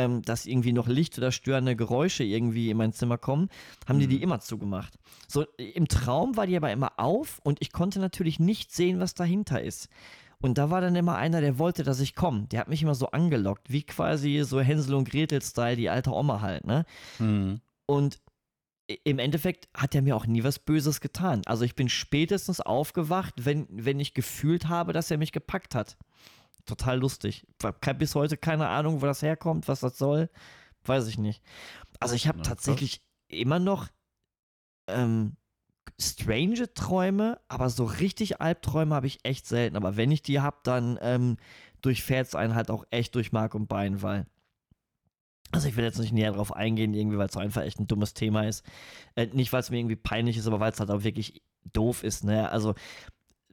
[0.00, 3.48] ähm, dass irgendwie noch Licht oder störende Geräusche irgendwie in mein Zimmer kommen,
[3.86, 4.00] haben mhm.
[4.00, 4.22] die die mhm.
[4.22, 4.94] immer zugemacht.
[5.28, 9.14] So im Traum war die aber immer auf und ich konnte natürlich nicht sehen, was
[9.14, 9.88] dahinter ist.
[10.42, 12.46] Und da war dann immer einer, der wollte, dass ich komme.
[12.46, 16.40] Der hat mich immer so angelockt, wie quasi so Hänsel und Gretel-Style, die alte Oma
[16.40, 16.86] halt, ne?
[17.18, 17.60] Mhm.
[17.84, 18.18] Und
[19.04, 21.42] im Endeffekt hat er mir auch nie was Böses getan.
[21.44, 25.96] Also ich bin spätestens aufgewacht, wenn, wenn ich gefühlt habe, dass er mich gepackt hat.
[26.66, 27.46] Total lustig.
[27.58, 30.30] Ich habe bis heute keine Ahnung, wo das herkommt, was das soll.
[30.84, 31.42] Weiß ich nicht.
[31.98, 33.88] Also ich habe tatsächlich immer noch
[34.88, 35.36] ähm,
[35.98, 39.76] strange Träume, aber so richtig Albträume habe ich echt selten.
[39.76, 41.36] Aber wenn ich die habe, dann ähm,
[41.82, 44.26] durchfährt es einen halt auch echt durch Mark und Bein, weil.
[45.52, 48.14] Also ich will jetzt nicht näher drauf eingehen, irgendwie, weil es einfach echt ein dummes
[48.14, 48.64] Thema ist.
[49.16, 51.42] Äh, nicht, weil es mir irgendwie peinlich ist, aber weil es halt auch wirklich
[51.72, 52.48] doof ist, ne?
[52.50, 52.74] Also,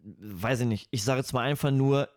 [0.03, 0.87] weiß ich nicht.
[0.91, 2.07] Ich sage jetzt mal einfach nur,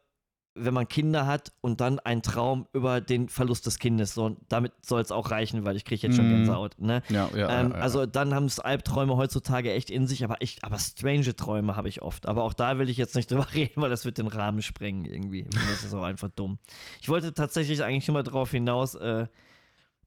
[0.54, 4.14] wenn man Kinder hat und dann ein Traum über den Verlust des Kindes.
[4.14, 6.36] So, damit soll es auch reichen, weil ich kriege jetzt schon Mhm.
[6.38, 6.78] Gänsehaut.
[6.78, 7.02] Ne?
[7.08, 7.76] Ja, ja, ähm, ja.
[7.76, 11.88] Also dann haben es Albträume heutzutage echt in sich, aber ich, aber strange Träume habe
[11.88, 12.26] ich oft.
[12.26, 15.04] Aber auch da will ich jetzt nicht drüber reden, weil das wird den Rahmen sprengen
[15.04, 15.44] irgendwie.
[15.44, 16.58] Das ist auch einfach dumm.
[17.00, 19.26] Ich wollte tatsächlich eigentlich immer darauf hinaus, äh,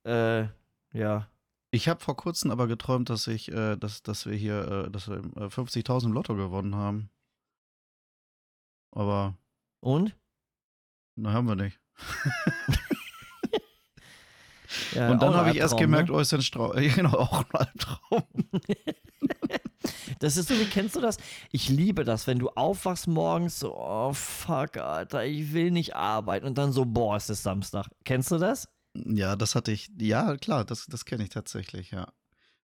[0.03, 0.47] äh,
[0.93, 1.27] ja.
[1.71, 5.07] Ich habe vor kurzem aber geträumt, dass ich, äh, dass, dass wir hier, äh, dass
[5.07, 7.09] wir äh, 50.000 im Lotto gewonnen haben.
[8.91, 9.35] Aber,
[9.79, 10.15] Und?
[11.15, 11.79] Na, haben wir nicht.
[14.95, 16.15] Ja, Und dann habe ich erst Albtraum, gemerkt, Ne?
[16.15, 18.23] oh, ist ein Strau ja, genau, auch ein Albtraum.
[20.19, 21.17] Das ist so, wie kennst du das?
[21.51, 26.45] Ich liebe das, wenn du aufwachst morgens, so, oh fuck, Alter, ich will nicht arbeiten.
[26.45, 27.87] Und dann so, boah, es ist Samstag.
[28.05, 28.69] Kennst du das?
[28.93, 32.07] Ja, das hatte ich, ja, klar, das, das kenne ich tatsächlich, ja.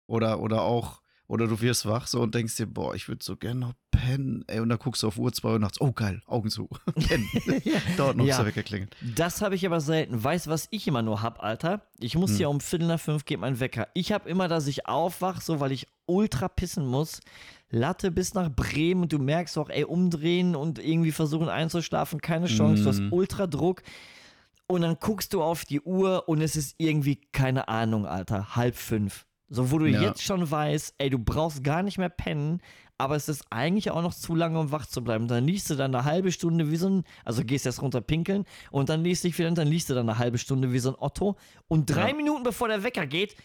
[0.07, 3.37] Oder, oder auch, oder du wirst wach so und denkst dir, boah, ich würde so
[3.37, 4.43] gerne noch pennen.
[4.47, 6.67] Ey, und dann guckst du auf Uhr 2 Uhr nachts, oh geil, Augen zu.
[6.95, 7.27] pennen.
[7.97, 8.41] Dauert noch, bis Ja.
[8.41, 8.93] er weggeklingelt.
[9.15, 10.21] Das habe ich aber selten.
[10.21, 11.81] Weißt du, was ich immer nur hab, Alter?
[11.99, 12.37] Ich muss Hm.
[12.39, 13.87] ja um Viertel nach fünf geht mein Wecker.
[13.93, 17.21] Ich habe immer, dass ich aufwach, so weil ich ultra pissen muss.
[17.69, 22.47] Latte bis nach Bremen und du merkst auch, ey, umdrehen und irgendwie versuchen einzuschlafen, keine
[22.47, 22.81] Chance.
[22.83, 23.13] Du hast Mm.
[23.13, 23.83] ultra Druck.
[24.65, 28.75] Und dann guckst du auf die Uhr und es ist irgendwie, keine Ahnung, Alter, halb
[28.75, 29.25] fünf.
[29.49, 30.01] So, wo du Ja.
[30.01, 32.61] jetzt schon weißt, ey, du brauchst gar nicht mehr pennen,
[32.99, 35.27] aber es ist eigentlich auch noch zu lange, um wach zu bleiben.
[35.27, 38.45] Dann liegst du dann eine halbe Stunde wie so ein, also gehst erst runter pinkeln
[38.71, 40.89] und dann liest dich wieder und dann liegst du dann eine halbe Stunde wie so
[40.89, 41.35] ein Otto.
[41.67, 42.15] Und drei Ja.
[42.15, 43.35] Minuten bevor der Wecker geht,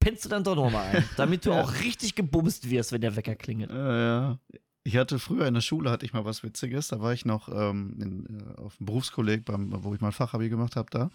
[0.00, 1.62] pennst du dann doch nochmal ein, damit du Ja.
[1.62, 3.70] auch richtig gebumst wirst, wenn der Wecker klingelt.
[3.70, 3.96] Ja,
[4.28, 4.38] ja.
[4.86, 6.88] Ich hatte früher in der Schule hatte ich mal was Witziges.
[6.88, 10.50] Da war ich noch ähm, in, äh, auf dem Berufskolleg, beim, wo ich mein Fachabi
[10.50, 10.88] gemacht habe.
[10.90, 11.10] Da,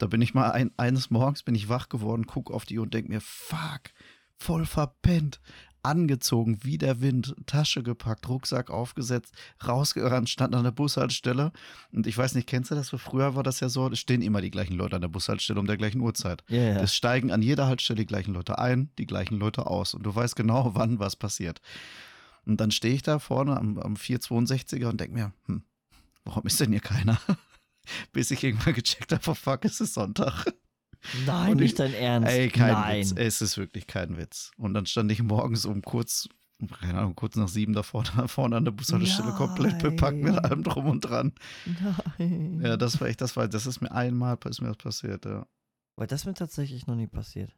[0.00, 2.84] da bin ich mal ein, eines Morgens bin ich wach geworden, guck auf die Uhr
[2.84, 3.92] und denk mir, fuck,
[4.36, 5.40] voll verpennt,
[5.82, 9.34] angezogen wie der Wind, Tasche gepackt, Rucksack aufgesetzt,
[9.66, 11.52] rausgerannt, stand an der Bushaltestelle.
[11.92, 12.90] Und ich weiß nicht, kennst du das?
[12.90, 15.66] Früher war das ja so, es stehen immer die gleichen Leute an der Bushaltestelle um
[15.66, 16.44] der gleichen Uhrzeit.
[16.80, 19.94] Es steigen an jeder Haltestelle die gleichen Leute ein, die gleichen Leute aus.
[19.94, 21.60] Und du weißt genau, wann was passiert.
[22.46, 25.62] Und dann stehe ich da vorne am, am 462er und denke mir, hm,
[26.24, 27.18] warum ist denn hier keiner?
[28.12, 30.46] Bis ich irgendwann gecheckt habe, oh fuck, es ist Sonntag.
[31.26, 32.28] Nein, Und ich- nicht dein Ernst.
[32.30, 33.00] Ey, kein Nein.
[33.00, 33.12] Witz.
[33.16, 34.50] Es ist wirklich kein Witz.
[34.56, 36.28] Und dann stand ich morgens um kurz,
[36.80, 40.62] keine Ahnung, kurz nach sieben da vorne, vorne an der Bushaltestelle komplett bepackt mit allem
[40.62, 41.32] drum und dran.
[42.18, 42.60] Nein.
[42.62, 45.46] Ja, das war echt, das war, das ist mir einmal ist mir das passiert, ja.
[45.96, 47.50] Weil das mir tatsächlich noch nie passiert.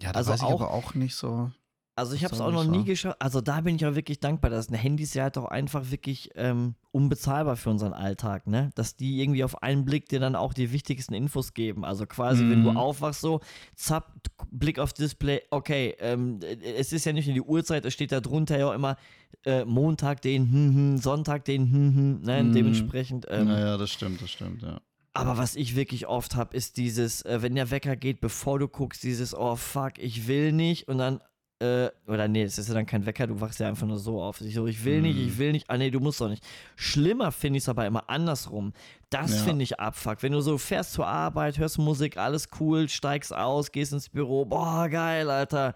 [0.00, 1.52] Ja, da Also weiß ich auch- aber auch nicht so.
[1.94, 3.16] Also ich habe es auch noch nie geschafft.
[3.20, 5.90] Also da bin ich auch wirklich dankbar, dass ein Handy ist ja halt auch einfach
[5.90, 8.70] wirklich ähm, unbezahlbar für unseren Alltag, ne?
[8.74, 11.84] Dass die irgendwie auf einen Blick dir dann auch die wichtigsten Infos geben.
[11.84, 12.76] Also quasi, wenn du Mhm.
[12.78, 13.40] aufwachst, so,
[13.76, 14.10] zapp,
[14.50, 16.40] Blick auf Display, okay, ähm,
[16.76, 18.96] es ist ja nicht in die Uhrzeit, es steht da drunter ja auch immer
[19.44, 22.42] äh, Montag den, hm, hm, Sonntag den, hm, hm, ne?
[22.44, 22.52] Mhm.
[22.52, 23.26] Dementsprechend.
[23.28, 24.80] Ähm, naja, das stimmt, das stimmt, ja.
[25.14, 28.66] aber was ich wirklich oft habe, ist dieses, äh, wenn der Wecker geht, bevor du
[28.68, 31.20] guckst, dieses, oh fuck, ich will nicht und dann,
[31.62, 34.20] äh, oder nee, es ist ja dann kein Wecker, du wachst ja einfach nur so
[34.20, 34.40] auf.
[34.40, 35.28] Ich so, ich will nicht, Mhm.
[35.28, 36.42] ich will nicht, ah nee, du musst doch nicht.
[36.76, 38.72] Schlimmer finde ich es aber immer andersrum.
[39.10, 39.42] Das Ja.
[39.44, 40.22] finde ich abfuck.
[40.22, 44.44] Wenn du so fährst zur Arbeit, hörst Musik, alles cool, steigst aus, gehst ins Büro,
[44.44, 45.74] boah, geil, Alter.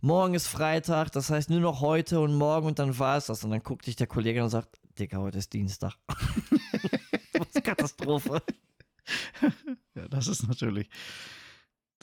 [0.00, 3.42] Morgen ist Freitag, das heißt nur noch heute und morgen und dann war es das.
[3.44, 4.68] Und dann guckt dich der Kollege und sagt,
[4.98, 5.94] Digga, heute ist Dienstag.
[7.32, 8.40] das ist Katastrophe.
[9.94, 10.88] Ja, das ist natürlich.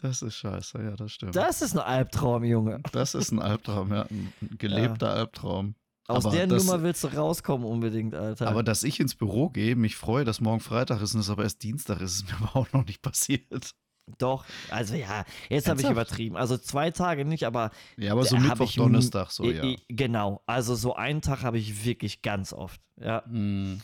[0.03, 1.35] Das ist scheiße, ja, das stimmt.
[1.35, 2.81] Das ist ein Albtraum, Junge.
[2.91, 4.05] Das ist ein Albtraum, ja.
[4.11, 5.75] Ein gelebter Albtraum.
[6.09, 8.49] Aus Aber der das- Nummer willst du rauskommen unbedingt, Alter.
[8.49, 11.43] Aber dass ich ins Büro gehe, mich freue, dass morgen Freitag ist und es aber
[11.43, 13.71] erst Dienstag ist, ist mir aber auch noch nicht passiert.
[14.17, 16.35] Doch, also ja, jetzt habe ich übertrieben.
[16.35, 19.63] Also zwei Tage nicht, aber Ja, aber so Mittwoch, ich Donnerstag, so, ja.
[19.87, 20.41] genau.
[20.45, 22.81] Also so einen Tag habe ich wirklich ganz oft.
[22.99, 23.79] Ja, Hm.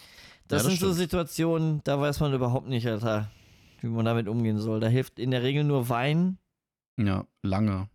[0.49, 0.97] das Ja, sind so stimmt.
[0.97, 3.31] Situationen, da weiß man überhaupt nicht, Alter,
[3.81, 4.79] wie man damit umgehen soll.
[4.79, 6.37] Da hilft in der Regel nur Wein.
[6.97, 7.89] Ja, lange.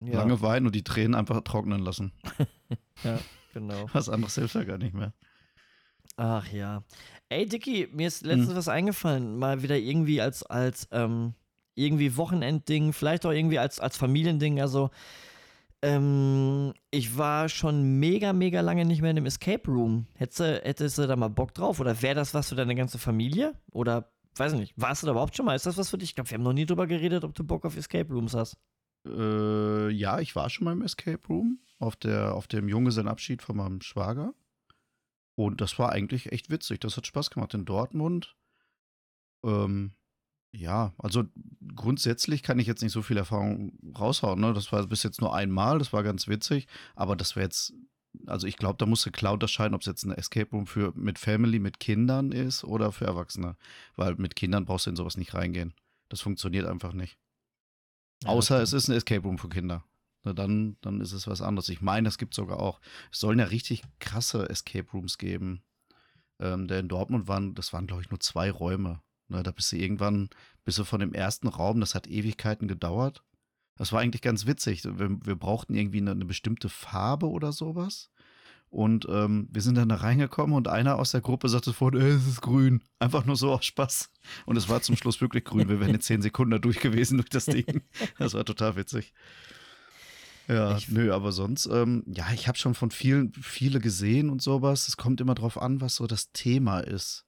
[0.00, 2.12] Ja, Lange weinen und die Tränen einfach trocknen lassen.
[3.54, 3.86] genau.
[3.92, 5.14] Was anderes hilft ja gar nicht mehr.
[6.16, 6.82] Ach ja.
[7.28, 8.56] Ey, Dicky, mir ist letztens Hm.
[8.56, 9.36] was eingefallen.
[9.38, 11.34] Mal wieder irgendwie als, als ähm,
[11.74, 14.60] irgendwie Wochenendding, vielleicht auch irgendwie als, als Familiending.
[14.60, 14.90] Also,
[15.82, 20.06] ähm, ich war schon mega, mega lange nicht mehr in einem Escape Room.
[20.14, 21.80] Hättest du, hättest du da mal Bock drauf?
[21.80, 23.54] Oder wäre das was für deine ganze Familie?
[23.72, 25.54] Oder, weiß ich nicht, warst du da überhaupt schon mal?
[25.54, 26.10] Ist das was für dich?
[26.10, 28.56] Ich glaube, wir haben noch nie drüber geredet, ob du Bock auf Escape Rooms hast.
[29.06, 31.60] Äh, ja, ich war schon mal im Escape Room.
[31.78, 34.34] auf, der, auf dem Junggesellenabschied von meinem Schwager.
[35.36, 36.80] Und das war eigentlich echt witzig.
[36.80, 38.36] Das hat Spaß gemacht in Dortmund.
[39.44, 39.92] Ähm,
[40.52, 41.24] ja, also
[41.74, 44.40] grundsätzlich kann ich jetzt nicht so viel Erfahrung raushauen.
[44.40, 44.54] Ne?
[44.54, 46.66] Das war bis jetzt nur einmal, das war ganz witzig.
[46.94, 47.74] Aber das wäre jetzt,
[48.26, 51.18] also ich glaube, da musste klar unterscheiden, ob es jetzt ein Escape Room für mit
[51.18, 53.56] Family, mit Kindern ist oder für Erwachsene.
[53.96, 55.74] Weil mit Kindern brauchst du in sowas nicht reingehen.
[56.08, 57.18] Das funktioniert einfach nicht.
[58.24, 59.84] Ja, Außer es ist ein Escape Room für Kinder.
[60.24, 61.68] Na, dann, dann ist es was anderes.
[61.68, 62.80] Ich meine, es gibt sogar auch,
[63.12, 65.62] es sollen ja richtig krasse Escape Rooms geben.
[66.38, 69.00] Ähm, der in Dortmund waren, das waren, glaube ich, nur zwei Räume.
[69.28, 70.30] Ne, da bist du irgendwann,
[70.64, 73.22] bist du von dem ersten Raum, das hat Ewigkeiten gedauert.
[73.76, 74.84] Das war eigentlich ganz witzig.
[74.84, 78.10] Wir, wir brauchten irgendwie eine, eine bestimmte Farbe oder sowas.
[78.68, 82.08] Und ähm, wir sind dann da reingekommen und einer aus der Gruppe sagte sofort, äh,
[82.08, 82.82] es ist grün.
[82.98, 84.10] Einfach nur so aus Spaß.
[84.44, 85.68] Und es war zum Schluss wirklich grün.
[85.68, 87.82] Wir wären in zehn Sekunden da durch gewesen durch das Ding.
[88.18, 89.12] Das war total witzig.
[90.48, 94.42] Ja, Ich- nö, aber sonst, ähm, ja, ich habe schon von vielen, viele gesehen und
[94.42, 94.88] sowas.
[94.88, 97.24] Es kommt immer drauf an, was so das Thema ist.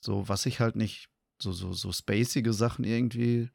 [0.00, 3.50] So, was ich halt nicht, so, so, so spacige Sachen irgendwie,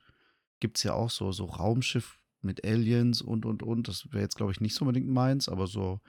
[0.60, 3.88] gibt's ja auch so, so Raumschiff mit Aliens und, und, und.
[3.88, 6.02] Das wäre jetzt, glaube ich, nicht so unbedingt meins, aber so,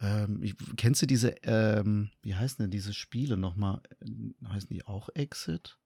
[0.00, 3.80] ähm, ich, kennst du diese, ähm, wie heißen denn diese Spiele nochmal?
[4.00, 5.78] Äh, Heißen die auch Exit?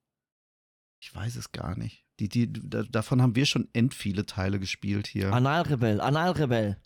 [1.01, 2.07] Ich weiß es gar nicht.
[2.19, 5.33] Die, die, da, davon haben wir schon end viele Teile gespielt hier.
[5.33, 6.81] Analrebell, Analrebell.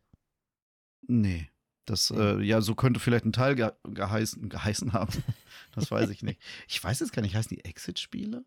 [1.07, 1.49] Nee.
[1.87, 5.13] Das, äh, ja, so könnte vielleicht ein Teil ge geheißen, geheißen haben.
[5.73, 6.41] Das weiß ich nicht.
[6.67, 8.45] Ich weiß jetzt gar nicht, heißen die Exit-Spiele?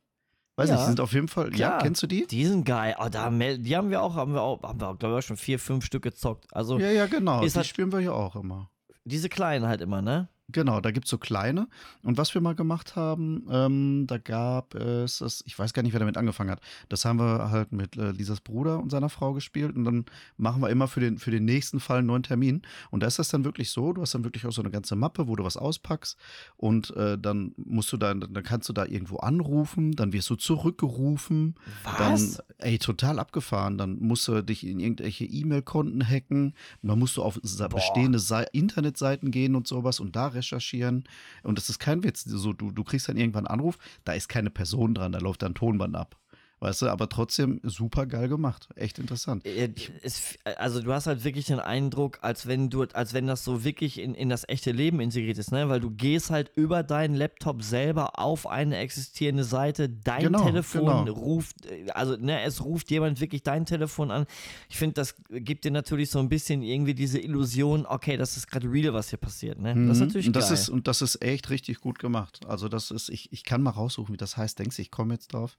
[0.56, 1.50] Weiß Ja, nicht, die sind auf jeden Fall.
[1.56, 1.82] Ja, klar.
[1.82, 2.28] kennst du die?
[2.28, 2.96] Die sind geil.
[3.00, 5.58] Oh, da, die haben wir auch, haben wir auch, haben wir, glaube ich, schon vier,
[5.58, 6.46] fünf Stück gezockt.
[6.56, 7.42] Also Ja, ja, genau.
[7.42, 8.70] Die halt- spielen wir ja auch immer.
[9.04, 10.30] diese kleinen halt immer, ne?
[10.52, 11.70] Genau, da gibt es so kleine.
[12.04, 15.94] Und was wir mal gemacht haben, ähm, da gab es, das, ich weiß gar nicht,
[15.94, 16.60] wer damit angefangen hat.
[16.90, 19.74] Das haben wir halt mit äh, Lisas Bruder und seiner Frau gespielt.
[19.76, 22.62] Und dann machen wir immer für den, für den nächsten Fall einen neuen Termin.
[22.92, 24.98] Und da ist das dann wirklich so, du hast dann wirklich auch so eine ganze
[24.98, 26.18] Mappe, wo du was auspackst.
[26.58, 30.36] Und äh, dann musst du da, dann kannst du da irgendwo anrufen, dann wirst du
[30.36, 31.56] zurückgerufen.
[31.98, 32.44] Dann, Was?
[32.58, 33.78] ey, total abgefahren.
[33.78, 36.54] Dann musst du dich in irgendwelche E-Mail-Konten hacken.
[36.82, 37.70] Dann musst du auf Boah.
[37.70, 41.04] bestehende Sei- Internetseiten gehen und sowas und da recherchieren.
[41.44, 42.24] Und das ist kein Witz.
[42.24, 45.42] So, du, du kriegst dann irgendwann einen Anruf, da ist keine Person dran, da läuft
[45.42, 46.18] dann Tonband ab.
[46.64, 48.70] Weißt du, aber trotzdem super geil gemacht.
[48.78, 49.46] Echt interessant.
[49.46, 49.68] Äh,
[50.02, 53.66] es, also du hast halt wirklich den Eindruck, als wenn du, als wenn das so
[53.66, 55.68] wirklich in, in das echte Leben integriert ist, ne?
[55.68, 61.06] Weil du gehst halt über deinen Laptop selber auf eine existierende Seite, dein Genau, Telefon
[61.06, 61.12] genau.
[61.20, 64.26] ruft, äh, also ne, es ruft jemand wirklich dein Telefon an.
[64.70, 68.48] Ich finde, das gibt dir natürlich so ein bisschen irgendwie diese Illusion, okay, das ist
[68.48, 69.74] gerade real, was hier passiert, ne?
[69.74, 70.08] Das ist Mhm.
[70.08, 70.54] natürlich und das geil.
[70.54, 72.40] Ist, und das ist echt richtig gut gemacht.
[72.48, 74.58] Also, das ist, ich, ich kann mal raussuchen, wie das heißt.
[74.60, 75.58] Denkst du, ich komme jetzt drauf?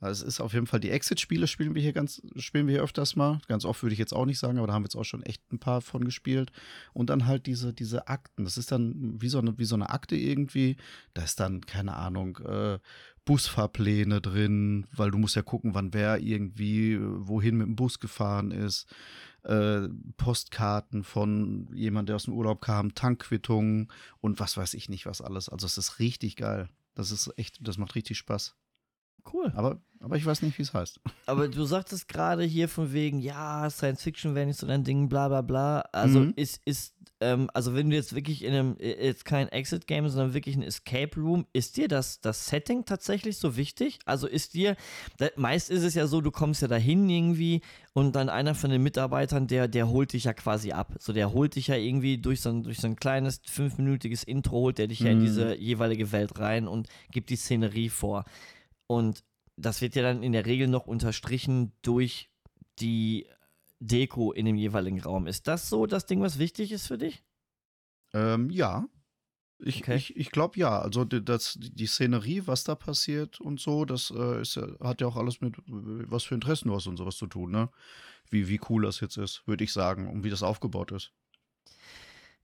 [0.00, 2.82] Also es ist auf jeden Fall die Exit-Spiele spielen wir hier ganz, spielen wir hier
[2.82, 3.38] öfters mal.
[3.48, 5.22] Ganz oft würde ich jetzt auch nicht sagen, aber da haben wir jetzt auch schon
[5.22, 6.52] echt ein paar von gespielt.
[6.94, 8.44] Und dann halt diese, diese Akten.
[8.44, 10.76] Das ist dann wie so eine, wie so eine Akte irgendwie.
[11.12, 12.78] Da ist dann, keine Ahnung, äh,
[13.26, 18.00] Busfahrpläne drin, weil du musst ja gucken, wann wer irgendwie äh, wohin mit dem Bus
[18.00, 18.86] gefahren ist.
[19.42, 23.88] Äh, Postkarten von jemand, der aus dem Urlaub kam, Tankquittungen
[24.20, 25.50] und was weiß ich nicht, was alles.
[25.50, 26.70] Also es ist richtig geil.
[26.94, 28.56] Das ist echt, das macht richtig Spaß.
[29.32, 29.52] Cool.
[29.54, 31.00] Aber, aber ich weiß nicht, wie es heißt.
[31.26, 35.08] Aber du sagtest gerade hier von wegen, ja, Science Fiction wäre nicht so dein Ding,
[35.08, 35.80] bla bla bla.
[35.92, 36.32] Also Mhm.
[36.36, 40.56] ist, ist, ähm, also wenn du jetzt wirklich in einem, jetzt kein Exit-Game, sondern wirklich
[40.56, 43.98] ein Escape Room, ist dir das, das Setting tatsächlich so wichtig?
[44.06, 44.74] Also ist dir,
[45.18, 47.60] da, meist ist es ja so, du kommst ja dahin irgendwie
[47.92, 50.94] und dann einer von den Mitarbeitern, der, der holt dich ja quasi ab.
[50.98, 54.52] So, der holt dich ja irgendwie durch so ein, durch so ein kleines fünfminütiges Intro,
[54.60, 55.22] holt der dich ja in Mhm.
[55.22, 58.24] diese jeweilige Welt rein und gibt die Szenerie vor.
[58.90, 59.22] Und
[59.54, 62.28] das wird ja dann in der Regel noch unterstrichen durch
[62.80, 63.28] die
[63.78, 65.28] Deko in dem jeweiligen Raum.
[65.28, 67.22] Ist das so das Ding, was wichtig ist für dich?
[68.12, 68.88] Ähm, ja.
[69.60, 69.94] Ich, Okay.
[69.94, 70.80] ich, ich glaube ja.
[70.80, 75.06] Also die, das, die Szenerie, was da passiert und so, das äh, ist, hat ja
[75.06, 77.68] auch alles mit, was für Interessen du hast und sowas zu tun, ne?
[78.28, 81.12] Wie, wie cool das jetzt ist, würde ich sagen, und wie das aufgebaut ist.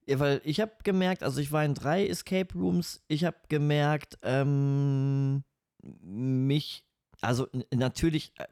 [0.06, 4.16] Ja, weil ich habe gemerkt, also ich war in drei Escape Rooms, ich habe gemerkt,
[4.22, 5.42] ähm,
[5.82, 6.84] mich,
[7.20, 8.46] also natürlich äh,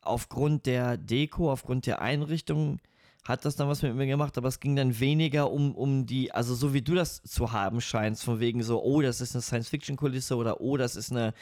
[0.00, 2.80] aufgrund der Deko, aufgrund der Einrichtung
[3.24, 6.32] hat das dann was mit mir gemacht, aber es ging dann weniger um, um die,
[6.32, 9.42] also so wie du das zu haben scheinst, von wegen so, oh, das ist eine
[9.42, 11.34] Science-Fiction-Kulisse oder oh, das ist eine,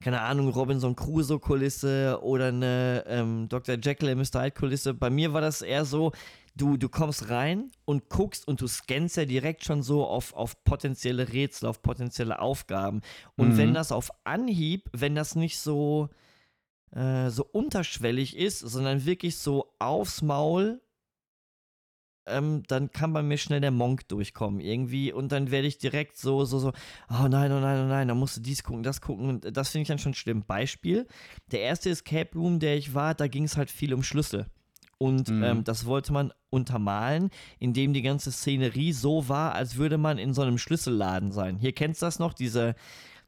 [0.00, 3.76] keine Ahnung, Robinson Crusoe-Kulisse oder eine ähm, Dr.
[3.82, 4.42] Jekyll Mr.
[4.42, 4.94] Hyde-Kulisse.
[4.94, 6.12] Bei mir war das eher so,
[6.56, 10.64] du, du kommst rein und guckst und du scannst ja direkt schon so auf, auf
[10.64, 13.02] potenzielle Rätsel, auf potenzielle Aufgaben.
[13.36, 13.56] Und Mhm.
[13.58, 16.08] wenn das auf Anhieb, wenn das nicht so,
[16.92, 20.80] äh, so unterschwellig ist, sondern wirklich so aufs Maul
[22.28, 26.16] ähm, dann kann bei mir schnell der Monk durchkommen irgendwie und dann werde ich direkt
[26.16, 26.72] so, so, so,
[27.08, 29.68] oh nein, oh nein, oh nein, da musst du dies gucken, das gucken und das
[29.68, 30.44] finde ich dann schon schlimm.
[30.44, 31.06] Beispiel,
[31.52, 34.46] der erste Escape Room, der ich war, da ging es halt viel um Schlüssel.
[34.98, 35.42] Und Mhm.
[35.42, 40.32] ähm, das wollte man untermalen, indem die ganze Szenerie so war, als würde man in
[40.32, 41.58] so einem Schlüsselladen sein.
[41.58, 42.74] Hier kennst du das noch, diese,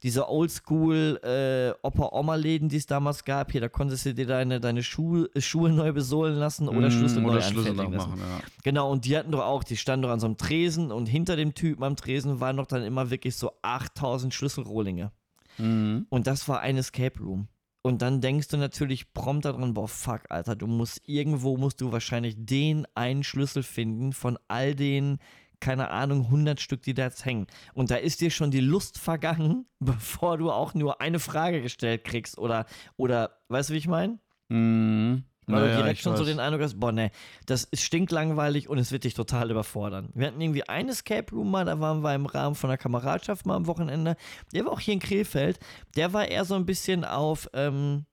[0.02, 3.52] diese Oldschool äh, Opa-Oma-Läden, die es damals gab.
[3.52, 7.22] Hier, da konntest du dir deine, deine Schuh, Schuhe neu besohlen lassen oder Mm, Schlüssel
[7.22, 8.18] neu oder Schlüssel anfertigen lassen.
[8.18, 8.40] ja.
[8.64, 11.36] Genau, und die hatten doch auch, die standen doch an so einem Tresen und hinter
[11.36, 15.10] dem Typen am Tresen waren doch dann immer wirklich so 8000 Schlüsselrohlinge.
[15.58, 16.06] Mhm.
[16.08, 17.48] Und das war ein Escape Room.
[17.82, 21.92] Und dann denkst du natürlich prompt daran, boah, fuck, Alter, du musst irgendwo, musst du
[21.92, 25.18] wahrscheinlich den einen Schlüssel finden von all den,
[25.60, 27.46] keine Ahnung, 100 Stück, die da jetzt hängen.
[27.74, 32.04] Und da ist dir schon die Lust vergangen, bevor du auch nur eine Frage gestellt
[32.04, 32.66] kriegst oder,
[32.96, 34.18] oder, weißt du, wie ich meine?
[34.48, 35.24] Mhm.
[35.49, 36.28] Weil Naja, du direkt schon so weiß.
[36.28, 37.11] den Eindruck hast, boah, ne,
[37.46, 40.11] das ist stinklangweilig und es wird dich total überfordern.
[40.14, 43.46] Wir hatten irgendwie ein Escape Room mal, da waren wir im Rahmen von einer Kameradschaft
[43.46, 44.16] mal am Wochenende.
[44.53, 45.59] Der war auch hier in Krefeld.
[45.96, 48.05] Der war eher so ein bisschen auf, ähm,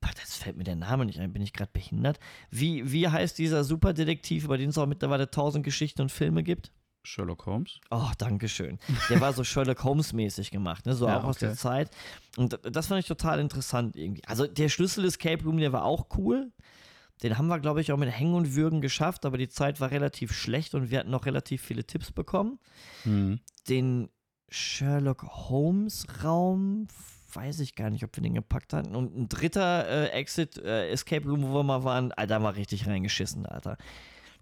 [0.00, 2.18] boah, das fällt mir der Name nicht ein, bin ich gerade behindert.
[2.50, 6.72] Wie, wie heißt dieser Superdetektiv, über den es auch mittlerweile tausend Geschichten und Filme gibt?
[7.06, 7.80] Sherlock Holmes.
[7.90, 8.78] Oh, danke schön.
[9.08, 10.94] Der war so Sherlock Holmes-mäßig gemacht, ne?
[10.94, 11.58] so Ja, auch aus der okay.
[11.58, 11.90] Zeit.
[12.36, 14.24] Und das fand ich total interessant irgendwie.
[14.26, 16.52] Also der Schlüssel Escape Room, der war auch cool.
[17.22, 19.90] Den haben wir, glaube ich, auch mit Hängen und Würgen geschafft, aber die Zeit war
[19.90, 22.58] relativ schlecht und wir hatten noch relativ viele Tipps bekommen.
[23.04, 23.40] Mhm.
[23.68, 24.10] Den
[24.50, 26.88] Sherlock Holmes-Raum
[27.32, 28.94] weiß ich gar nicht, ob wir den gepackt hatten.
[28.94, 32.56] Und ein dritter äh, Exit äh, Escape Room, wo wir mal waren, Alter, da wir
[32.56, 33.76] richtig reingeschissen, Alter.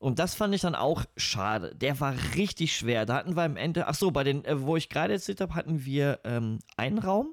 [0.04, 1.74] Und das fand ich dann auch schade.
[1.74, 3.06] Der war richtig schwer.
[3.06, 5.54] Da hatten wir am Ende, ach so, bei den, äh, wo ich gerade erzählt habe,
[5.54, 7.32] hatten wir ähm, einen Raum.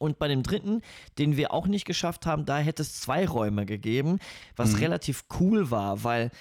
[0.00, 0.82] Und bei dem dritten,
[1.18, 4.18] den wir auch nicht geschafft haben, da hätte es zwei Räume gegeben,
[4.56, 4.78] was Mhm.
[4.80, 6.32] relativ cool war, weil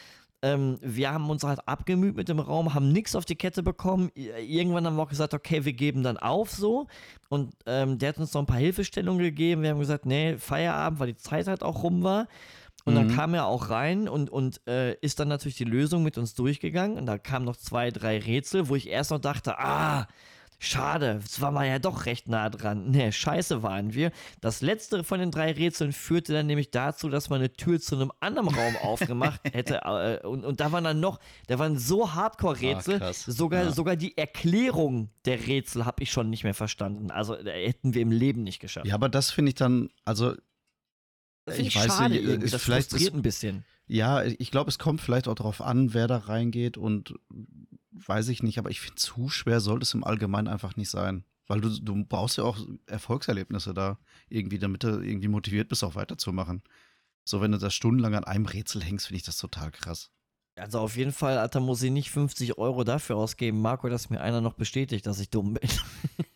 [0.42, 4.12] ähm, wir haben uns halt abgemüht mit dem Raum, haben nichts auf die Kette bekommen.
[4.16, 6.88] Irgendwann haben wir auch gesagt, okay, wir geben dann auf so.
[7.30, 9.62] Und ähm, der hat uns noch ein paar Hilfestellungen gegeben.
[9.62, 12.28] Wir haben gesagt, nee, Feierabend, weil die Zeit halt auch rum war.
[12.86, 13.16] Und dann Mhm.
[13.16, 16.98] kam er auch rein und, und äh, ist dann natürlich die Lösung mit uns durchgegangen.
[16.98, 20.08] Und da kamen noch zwei, drei Rätsel, wo ich erst noch dachte, ah,
[20.58, 22.86] schade, es war mal ja doch recht nah dran.
[22.92, 24.12] Nee, scheiße waren wir.
[24.40, 27.96] Das letzte von den drei Rätseln führte dann nämlich dazu, dass man eine Tür zu
[27.96, 29.82] einem anderen Raum aufgemacht hätte.
[29.84, 33.72] Äh, und, und da waren dann noch, da waren so Hardcore-Rätsel, Ah, sogar, Ja.
[33.72, 37.10] sogar die Erklärung der Rätsel habe ich schon nicht mehr verstanden.
[37.12, 38.86] Also äh, hätten wir im Leben nicht geschafft.
[38.86, 40.36] Ja, aber das finde ich dann, also
[41.48, 42.46] ich ich weiß schade nicht, irgendwie.
[42.46, 43.66] ist Das vielleicht frustriert ist- ein bisschen.
[43.88, 47.14] Ja, ich glaube, es kommt vielleicht auch darauf an, wer da reingeht und
[47.92, 51.24] weiß ich nicht, aber ich finde, zu schwer sollte es im Allgemeinen einfach nicht sein.
[51.48, 55.94] Weil du, du brauchst ja auch Erfolgserlebnisse da irgendwie, damit du irgendwie motiviert bist, auch
[55.94, 56.64] weiterzumachen.
[57.24, 60.10] So, wenn du da stundenlang an einem Rätsel hängst, finde ich das total krass.
[60.58, 64.22] Also auf jeden Fall, Alter, muss ich nicht 50 Euro dafür ausgeben, Marco, dass mir
[64.22, 65.70] einer noch bestätigt, dass ich dumm bin.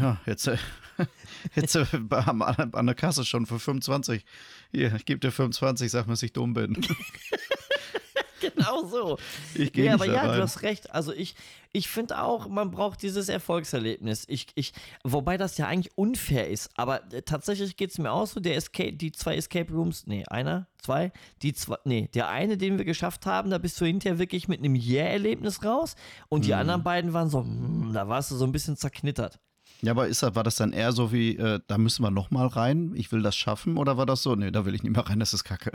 [0.00, 0.56] Ja, jetzt, äh,
[1.54, 4.24] jetzt äh, an, an der Kasse schon für 25.
[4.72, 6.74] Hier, ich gebe dir 25, sag mir, dass ich dumm bin.
[8.40, 9.18] genau so.
[9.54, 10.36] Ich gehe Ja, aber ja, rein.
[10.36, 10.90] du hast recht.
[10.92, 11.34] Also ich,
[11.72, 14.24] ich finde auch, man braucht dieses Erfolgserlebnis.
[14.28, 14.72] Ich, ich,
[15.04, 16.70] wobei das ja eigentlich unfair ist.
[16.76, 20.24] Aber äh, tatsächlich geht es mir auch so, der Escape, die zwei Escape Rooms, nee,
[20.26, 24.18] einer, zwei, die zwei, nee, der eine, den wir geschafft haben, da bist du hinterher
[24.18, 25.96] wirklich mit einem Yeah-Erlebnis raus.
[26.28, 26.58] Und die Mhm.
[26.58, 29.38] anderen beiden waren so, hm, da warst du so ein bisschen zerknittert.
[29.82, 32.30] Ja, aber ist das, war das dann eher so wie, äh, da müssen wir noch
[32.30, 33.76] mal rein, ich will das schaffen?
[33.76, 35.72] Oder war das so, nee, da will ich nicht mehr rein, das ist kacke?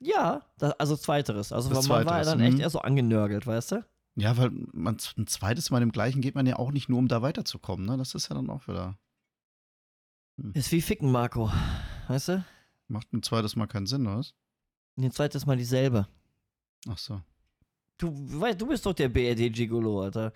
[0.00, 1.52] Ja, das, also zweiteres.
[1.52, 2.60] Also Das man war Zweiteres, dann echt mhm.
[2.60, 3.84] eher so angenörgelt, weißt du?
[4.16, 7.08] Ja, weil man ein zweites Mal im gleichen geht man ja auch nicht nur, um
[7.08, 7.96] da weiterzukommen, ne?
[7.96, 8.98] Das ist ja dann auch wieder,
[10.54, 11.50] Ist wie Ficken, Marco.
[12.08, 12.44] Weißt du?
[12.88, 14.34] macht ein zweites Mal keinen Sinn, oder was?
[14.96, 16.06] Und die zweite ist mal dieselbe.
[16.88, 17.20] Ach so.
[17.98, 20.32] Du, weißt, du bist doch der BRD-Gigolo, Alter.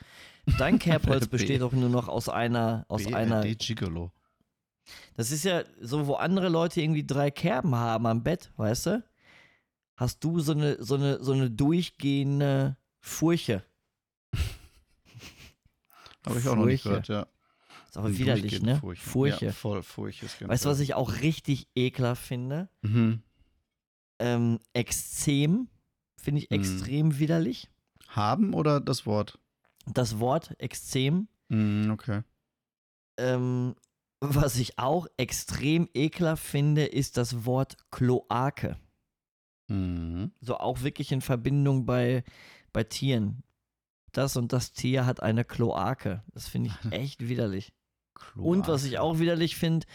[0.59, 3.43] Dein Kerbholz besteht doch nur noch aus einer, aus einer.
[3.43, 4.13] BRD Gigolo.
[5.17, 9.05] Das ist ja so, wo andere Leute irgendwie drei Kerben haben am Bett, weißt du?
[9.97, 13.63] Hast du so eine, so eine, so eine durchgehende Furche.
[16.27, 17.03] Habe ich auch noch nicht Furche.
[17.03, 17.27] gehört, ja.
[17.87, 18.79] Ist aber widerlich, ne?
[18.79, 19.03] Furche.
[19.03, 19.47] Furche.
[19.47, 22.69] Ja, voll Furche ist Weißt du, was ich auch richtig ekelhaft finde?
[22.83, 23.23] Mhm.
[24.21, 25.69] Ähm, Extrem
[26.21, 26.57] finde ich Mhm.
[26.57, 27.69] extrem widerlich.
[28.09, 29.39] Haben oder das Wort?
[29.87, 32.23] Das Wort Extrem Mhm, okay.
[33.19, 33.75] Ähm,
[34.21, 38.77] was ich auch extrem ekelhaft finde, ist das Wort Kloake.
[39.69, 40.33] Mhm.
[40.41, 42.23] So auch wirklich in Verbindung bei,
[42.73, 43.43] bei Tieren.
[44.13, 46.23] Das und das Tier hat eine Kloake.
[46.33, 47.73] Das finde ich echt widerlich.
[48.37, 49.03] Und was ich Kloake.
[49.03, 49.87] auch widerlich finde,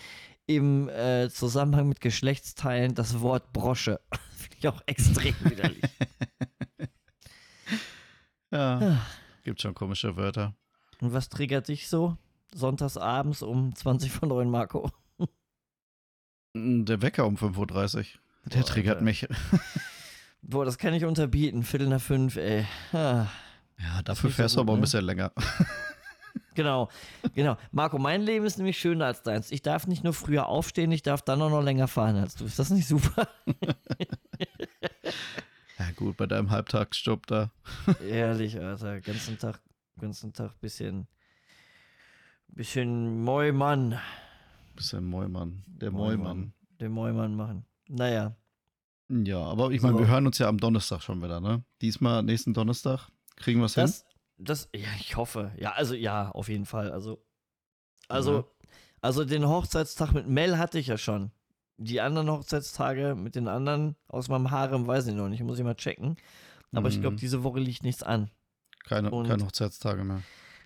[0.48, 4.00] im äh, Zusammenhang mit Geschlechtsteilen, das Wort Brosche.
[4.46, 5.84] Finde ich auch extrem widerlich.
[8.52, 9.02] Ja,
[9.44, 10.56] gibt schon komische Wörter.
[11.02, 12.18] Und was triggert dich so?
[12.54, 14.90] Sonntags abends um 20 von 9 Marco.
[16.54, 18.04] Mm, Der Wecker um 5.30 Uhr.
[18.46, 19.04] Der Boah, triggert Alter.
[19.04, 19.28] mich.
[20.42, 21.64] Boah, das kann ich unterbieten.
[21.64, 22.66] Viertel nach fünf, ey.
[22.94, 23.26] Ah.
[23.78, 24.82] Ja, dafür nicht so fährst du gut, aber ein ne?
[24.82, 25.32] bisschen länger.
[26.54, 26.88] Genau,
[27.34, 27.58] genau.
[27.72, 29.52] Marco, mein Leben ist nämlich schöner als deins.
[29.52, 32.46] Ich darf nicht nur früher aufstehen, ich darf dann auch noch länger fahren als du.
[32.46, 33.28] Ist das nicht super?
[35.78, 37.52] Ja, gut, bei deinem Halbtagsstopp da.
[38.08, 39.02] Ehrlich, Alter.
[39.02, 39.60] Ganzen Tag,
[40.00, 41.06] ganzen Tag bisschen,
[42.48, 44.00] bisschen Mäumann.
[44.76, 45.64] Bisschen Mäumann.
[45.68, 45.92] Der.
[45.92, 46.54] Mäumann.
[46.80, 47.66] Den Mäumann machen.
[47.90, 48.36] Naja.
[49.10, 50.00] Ja, aber ich meine, So.
[50.00, 51.64] wir hören uns ja am Donnerstag schon wieder, ne?
[51.82, 53.10] Diesmal, nächsten Donnerstag.
[53.36, 53.84] Kriegen wir es hin?
[53.84, 54.06] Das,
[54.38, 55.52] das, ja, ich hoffe.
[55.58, 56.92] Ja, also ja, auf jeden Fall.
[56.92, 57.22] Also,
[58.08, 58.46] also, Ja.
[59.02, 61.32] also den Hochzeitstag mit Mel hatte ich ja schon.
[61.78, 65.66] Die anderen Hochzeitstage mit den anderen aus meinem Harem weiß ich noch nicht, muss ich
[65.66, 66.16] mal checken.
[66.74, 67.20] Aber ich glaube, Mhm.
[67.20, 68.30] diese Woche liegt nichts an.
[68.86, 70.22] Keine, und- keine Hochzeitstage mehr.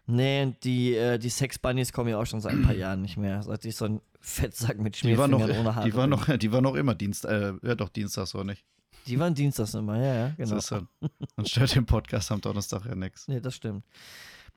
[0.05, 3.17] Nee, und die, äh, die Sex-Bunnies kommen ja auch schon seit ein paar Jahren nicht
[3.17, 3.43] mehr.
[3.43, 6.37] Seit ich so ein Fettsack mit Die war noch, Schmierfingern ohne Haare die war noch,
[6.37, 8.65] die war noch immer Dienst, äh, ja doch, Dienstags oder nicht.
[9.07, 10.55] Die waren dienstags immer, ja, ja, genau.
[10.55, 10.87] Siehst du?
[11.35, 13.27] Dann stört den Podcast am Donnerstag ja nichts.
[13.27, 13.83] Nee, das stimmt.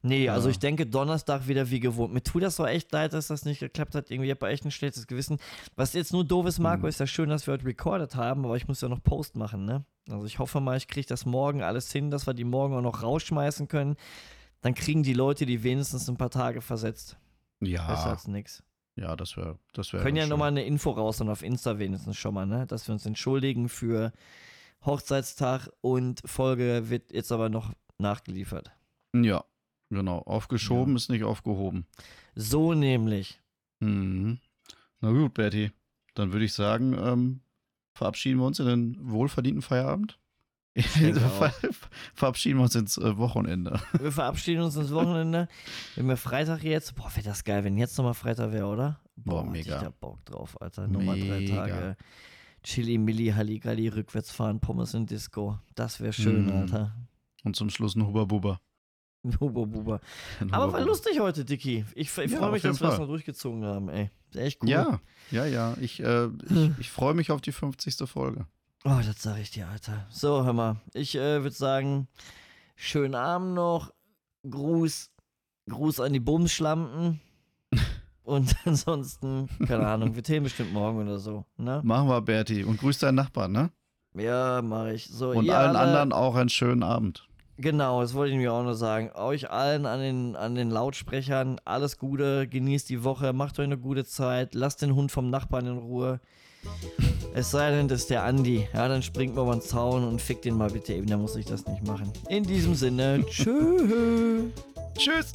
[0.05, 2.13] Nee, also ich denke Donnerstag wieder wie gewohnt.
[2.13, 4.11] Mir tut das so echt leid, dass das nicht geklappt hat.
[4.11, 5.39] Irgendwie habe ich echt ein schlechtes Gewissen.
[5.77, 6.89] Was jetzt nur doof ist, Marco, Mhm.
[6.89, 9.65] ist ja schön, dass wir heute recorded haben, aber ich muss ja noch Post machen,
[9.65, 9.85] ne?
[10.11, 12.81] Also ich hoffe mal, ich kriege das morgen alles hin, dass wir die morgen auch
[12.83, 13.95] noch rausschmeißen können.
[14.61, 17.17] Dann kriegen die Leute die wenigstens ein paar Tage versetzt.
[17.61, 18.65] Besser Ja, als nix.
[18.97, 20.03] ja, das wäre, das wäre.
[20.03, 22.67] können ja nochmal eine Info raus und auf Insta wenigstens schon mal, ne?
[22.67, 24.11] Dass wir uns entschuldigen für
[24.85, 28.73] Hochzeitstag und Folge wird jetzt aber noch nachgeliefert.
[29.15, 29.45] Ja,
[29.95, 30.19] genau.
[30.21, 31.87] Aufgeschoben ist nicht aufgehoben.
[32.35, 33.41] So nämlich.
[33.81, 34.39] Mhm.
[35.01, 35.73] Na gut, Betty.
[36.15, 37.41] Dann würde ich sagen, ähm,
[37.95, 40.19] verabschieden wir uns in den wohlverdienten Feierabend.
[40.79, 41.53] Ver
[42.15, 43.79] verabschieden wir uns ins äh, Wochenende.
[44.01, 45.47] Wir verabschieden uns ins Wochenende.
[45.97, 49.01] Wenn wir Freitag jetzt, boah, wäre das geil, wenn jetzt nochmal Freitag wäre, oder?
[49.17, 49.77] Boah, hätte mega.
[49.77, 50.89] Ich da Bock drauf, Alter.
[50.89, 51.45] Nochmal drei.
[51.45, 51.97] Tage.
[52.63, 55.59] Chili, Milli, Halligalli, rückwärts fahren, Pommes in Disco.
[55.75, 56.53] Das wäre schön, Mm.
[56.53, 56.97] Alter.
[57.45, 58.25] Und zum Schluss ein Huba
[59.39, 59.65] Buba.
[59.65, 60.01] Buba.
[60.51, 61.85] Aber war lustig heute, Dicky.
[61.95, 63.05] Ich, ich Ja, freue mich, dass wir das Fall.
[63.07, 64.11] noch durchgezogen haben, ey.
[64.35, 64.69] Echt cool.
[64.71, 65.01] Ja,
[65.31, 65.75] ja, ja.
[65.81, 68.09] Ich, äh, ich, ich freue mich auf die 50.
[68.09, 68.47] Folge.
[68.85, 70.07] Oh, das sag ich dir, Alter.
[70.11, 70.77] So, hör mal.
[70.93, 72.09] Ich äh, würde sagen,
[72.75, 73.93] schönen Abend noch.
[74.49, 75.11] Gruß,
[75.71, 77.21] Gruß an die Bumsschlampen.
[78.25, 81.45] Und ansonsten, keine Ahnung, wir themen bestimmt morgen oder so.
[81.57, 81.81] Ne?
[81.85, 82.65] Machen wir, Berti.
[82.65, 83.71] Und grüß deinen Nachbarn, ne?
[84.15, 85.07] Ja, mache ich.
[85.09, 87.29] So, Und allen alle, anderen auch einen schönen Abend.
[87.59, 89.11] Genau, das wollte ich mir auch nur sagen.
[89.15, 93.79] Euch allen an den, an den Lautsprechern alles Gute, genießt die Woche, macht euch eine
[93.79, 96.21] gute Zeit, lasst den Hund vom Nachbarn in Ruhe.
[97.35, 98.69] Es sei denn, das ist der Andi.
[98.73, 101.37] Ja, dann springt mal über den Zaun und fickt den mal bitte eben, dann muss
[101.37, 102.13] ich das nicht machen.
[102.29, 104.53] In diesem Sinne, tschüss.
[104.97, 105.33] Tschüss.